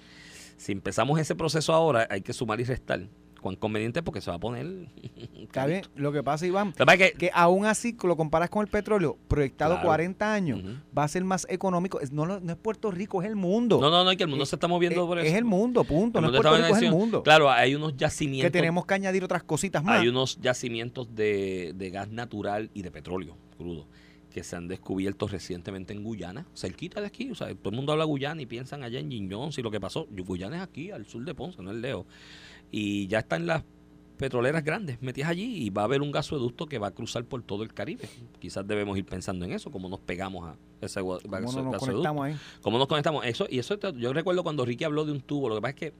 [0.57, 3.09] Si empezamos ese proceso ahora, hay que sumar y restar.
[3.43, 4.89] Cuán conveniente porque se va a poner.
[5.37, 5.83] Está bien.
[5.97, 9.19] Lo que pasa, Iván, que es que- que aún así lo comparas con el petróleo,
[9.29, 9.87] proyectado Claro.
[9.89, 10.61] 40 años,
[10.97, 11.99] va a ser más económico.
[12.01, 13.81] Es- no, no es Puerto Rico, es el mundo.
[13.81, 15.27] No, no, no, es que el mundo Eh, se está moviendo es, por eso.
[15.29, 16.19] es el mundo, punto.
[16.21, 17.23] El No es mundo Puerto Rico, es el mundo.
[17.25, 18.47] Claro, hay unos yacimientos.
[18.47, 20.01] que tenemos que añadir otras cositas más.
[20.01, 23.87] Hay unos yacimientos de, de gas natural y de petróleo crudo
[24.33, 27.31] que se han descubierto recientemente en Guyana, cerquita de aquí.
[27.31, 29.81] O sea, todo el mundo habla Guyana y piensan allá en Giñón, si lo que
[29.81, 30.07] pasó.
[30.11, 32.07] Guyana es aquí, al sur de Ponce, no es lejos.
[32.71, 33.63] Y ya están las
[34.17, 37.43] petroleras grandes metidas allí y va a haber un gasoducto que va a cruzar por
[37.43, 38.09] todo el Caribe.
[38.39, 41.79] Quizás debemos ir pensando en eso, cómo nos pegamos a ese gua- ¿Cómo nos gasoducto.
[41.79, 42.37] conectamos ahí?
[42.61, 43.25] ¿Cómo nos conectamos?
[43.27, 45.49] Eso, y eso yo recuerdo cuando Ricky habló de un tubo.
[45.49, 45.93] Lo que pasa es que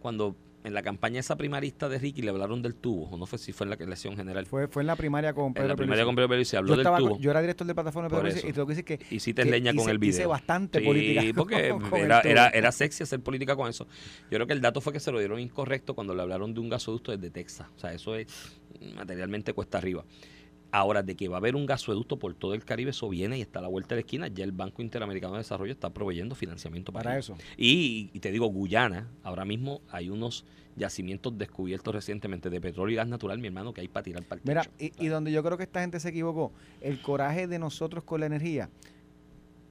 [0.00, 3.52] cuando en la campaña esa primarista de Ricky le hablaron del tubo, no fue si
[3.52, 4.46] fue en la elección general.
[4.46, 6.76] Fue, fue en la primaria con Pedro en la primaria con Pedro se habló yo,
[6.82, 7.18] del tubo.
[7.20, 8.48] yo era director de plataforma de Pedro eso.
[8.48, 10.10] y tengo que decir que, y sí te que leña con hice- el video.
[10.16, 13.68] hice bastante Sí, política porque con- con el era, era, era sexy hacer política con
[13.68, 13.86] eso.
[14.30, 16.58] Yo creo que el dato fue que se lo dieron incorrecto cuando le hablaron de
[16.60, 17.68] un gasoducto desde Texas.
[17.76, 18.26] O sea, eso es
[18.94, 20.04] materialmente cuesta arriba.
[20.72, 23.40] Ahora, de que va a haber un gasoducto por todo el Caribe, eso viene y
[23.40, 24.28] está a la vuelta de la esquina.
[24.28, 27.36] Ya el Banco Interamericano de Desarrollo está proveyendo financiamiento para, Para eso.
[27.56, 30.44] Y, y te digo, Guyana, ahora mismo hay unos
[30.76, 34.40] yacimientos descubiertos recientemente de petróleo y gas natural, mi hermano, que hay para tirar para
[34.42, 34.94] el Mira, techo.
[34.98, 36.52] y, y donde yo creo que esta gente se equivocó,
[36.82, 38.68] el coraje de nosotros con la energía,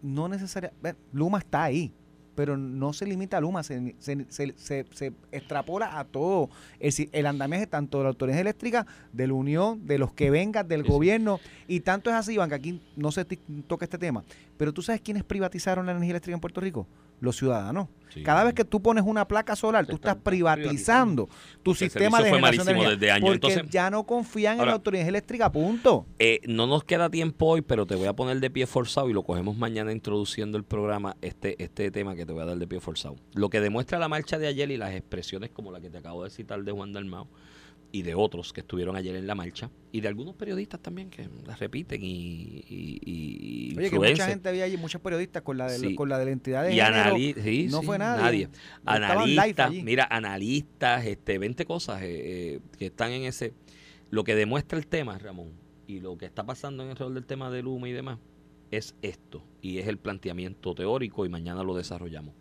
[0.02, 1.92] no necesariamente, Luma está ahí,
[2.36, 4.54] pero no se limita a Luma, se, se, se-
[4.92, 9.34] se- extrapola a todo el, si- el andamiaje tanto de la autoridad eléctrica, de la
[9.34, 10.92] Unión, de los que vengan, del Sí, sí.
[10.94, 13.26] gobierno, y tanto es así, Iván, que aquí no se
[13.68, 14.24] toca este tema,
[14.58, 16.86] pero tú sabes quiénes privatizaron la energía eléctrica en Puerto Rico?
[17.20, 17.88] Los ciudadanos.
[18.14, 18.24] Sí.
[18.24, 21.26] Cada vez que tú pones una placa solar, Se tú estás privatizando
[21.64, 22.90] tu Porque sistema de generación de energía.
[22.96, 23.30] desde años.
[23.30, 26.06] Porque Entonces- ya no confían en la autoridad eléctrica, punto.
[26.20, 29.14] Eh, no nos queda tiempo hoy, pero te voy a poner de pie forzado y
[29.14, 32.68] lo cogemos mañana introduciendo el programa, este, este tema que te voy a dar de
[32.68, 33.16] pie forzado.
[33.34, 36.24] Lo que demuestra la marcha de ayer y las expresiones como la que te acabo
[36.24, 37.28] de citar de Juan Dalmao
[37.96, 41.30] y de otros que estuvieron ayer en la marcha y de algunos periodistas también que
[41.48, 45.58] las repiten y, y, y- y Oye, que mucha gente había allí, muchos periodistas con
[45.58, 45.96] la de, Sí.
[45.96, 47.16] con la de la entidad de y género.
[47.16, 48.40] anali- sí, no sí, fue nadie.
[48.48, 48.52] Live
[48.86, 53.54] Analistas, mira, analistas, este, 20 cosas eh, eh, que están en ese.
[54.10, 55.52] Lo que demuestra el tema, Ramón,
[55.88, 58.20] y lo que está pasando en el rol del tema del humo y demás,
[58.72, 59.42] es esto.
[59.62, 62.34] Y es el planteamiento teórico, y mañana lo desarrollamos.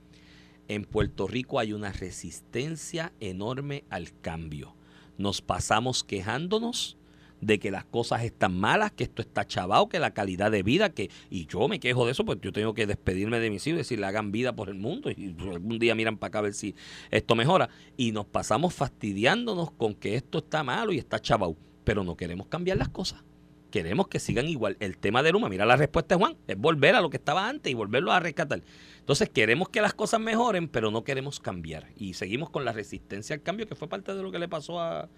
[0.66, 4.74] En Puerto Rico hay una resistencia enorme al cambio.
[5.18, 6.96] Nos pasamos quejándonos
[7.40, 10.90] de que las cosas están malas, que esto está chavado, que la calidad de vida,
[10.90, 13.76] que y yo me quejo de eso, pues yo tengo que despedirme de mis hijos
[13.76, 16.54] y decirle hagan vida por el mundo y algún día miran para acá a ver
[16.54, 16.74] si
[17.10, 22.02] esto mejora y nos pasamos fastidiándonos con que esto está malo y está chavado, pero
[22.02, 23.22] no queremos cambiar las cosas.
[23.70, 24.76] Queremos que sigan igual.
[24.78, 27.48] El tema de Luma, mira la respuesta de Juan, es volver a lo que estaba
[27.48, 28.62] antes y volverlo a rescatar.
[29.04, 31.88] Entonces queremos que las cosas mejoren, pero no queremos cambiar.
[31.96, 34.80] Y seguimos con la resistencia al cambio, que fue parte de lo que le pasó
[34.80, 35.10] a,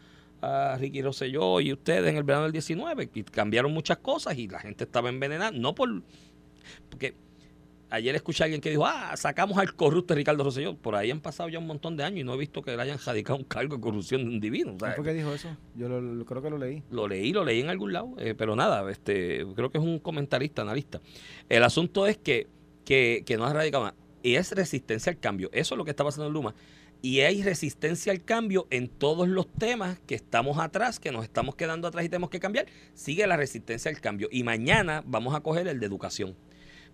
[0.43, 4.49] a Ricky Rosselló y ustedes en el verano del 19, que cambiaron muchas cosas y
[4.49, 6.03] la gente estaba envenenada, no por...
[6.91, 7.15] Porque
[7.91, 10.75] ayer escuché a alguien que dijo, ah, sacamos al corrupto Ricardo Rosselló.
[10.77, 12.83] Por ahí han pasado ya un montón de años y no he visto que le
[12.83, 14.75] hayan radicado un cargo de corrupción de un divino.
[14.75, 15.57] O sea, ¿Quién fue que dijo eso?
[15.77, 16.83] Yo lo- lo- creo que lo leí.
[16.91, 20.01] lo leí, lo leí en algún lado, eh, pero nada, este, creo que es un
[20.01, 21.01] comentarista, analista.
[21.49, 22.49] El asunto es que,
[22.87, 23.95] que, que no ha radicado más.
[24.23, 25.51] Y es resistencia al cambio.
[25.53, 26.55] Eso es lo que está pasando en Luma.
[27.03, 31.55] Y hay resistencia al cambio en todos los temas que estamos atrás, que nos estamos
[31.55, 32.67] quedando atrás y tenemos que cambiar.
[32.95, 34.29] Sigue la resistencia al cambio.
[34.33, 36.35] Y mañana vamos a coger el de educación.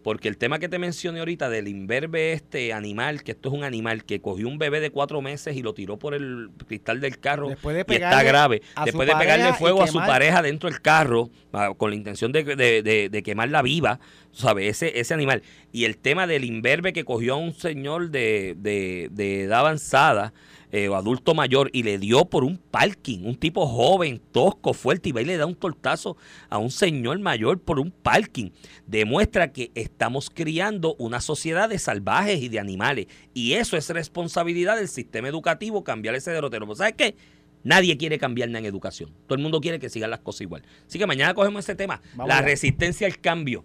[0.02, 3.64] Porque el tema que te mencioné ahorita del imberbe este animal, que esto es un
[3.64, 7.18] animal que cogió un bebé de cuatro meses y lo tiró por el cristal del
[7.18, 8.62] carro Después de y está grave.
[8.84, 12.44] Después de pegarle fuego a su pareja dentro del carro, ah, con la intención de,
[12.44, 14.00] de, de, de quemarla viva,
[14.32, 14.68] ¿sabes?
[14.82, 15.42] Ese, ese animal.
[15.72, 20.32] y el tema del imberbe que cogió a un señor de, de, de edad avanzada
[20.72, 25.10] eh, o adulto mayor y le dio por un parking, un tipo joven, tosco, fuerte,
[25.10, 26.16] y va y le da un tortazo
[26.48, 28.50] a un señor mayor por un parking.
[28.86, 33.06] Demuestra que estamos criando una sociedad de salvajes y de animales.
[33.34, 36.66] Y eso es responsabilidad del sistema educativo cambiar ese derrotero.
[36.66, 37.16] ¿Pues ¿Sabes qué?
[37.64, 39.10] Nadie quiere cambiar nada en educación.
[39.26, 40.62] Todo el mundo quiere que sigan las cosas igual.
[40.88, 43.64] Así que mañana cogemos ese tema, Vamos la resistencia al cambio.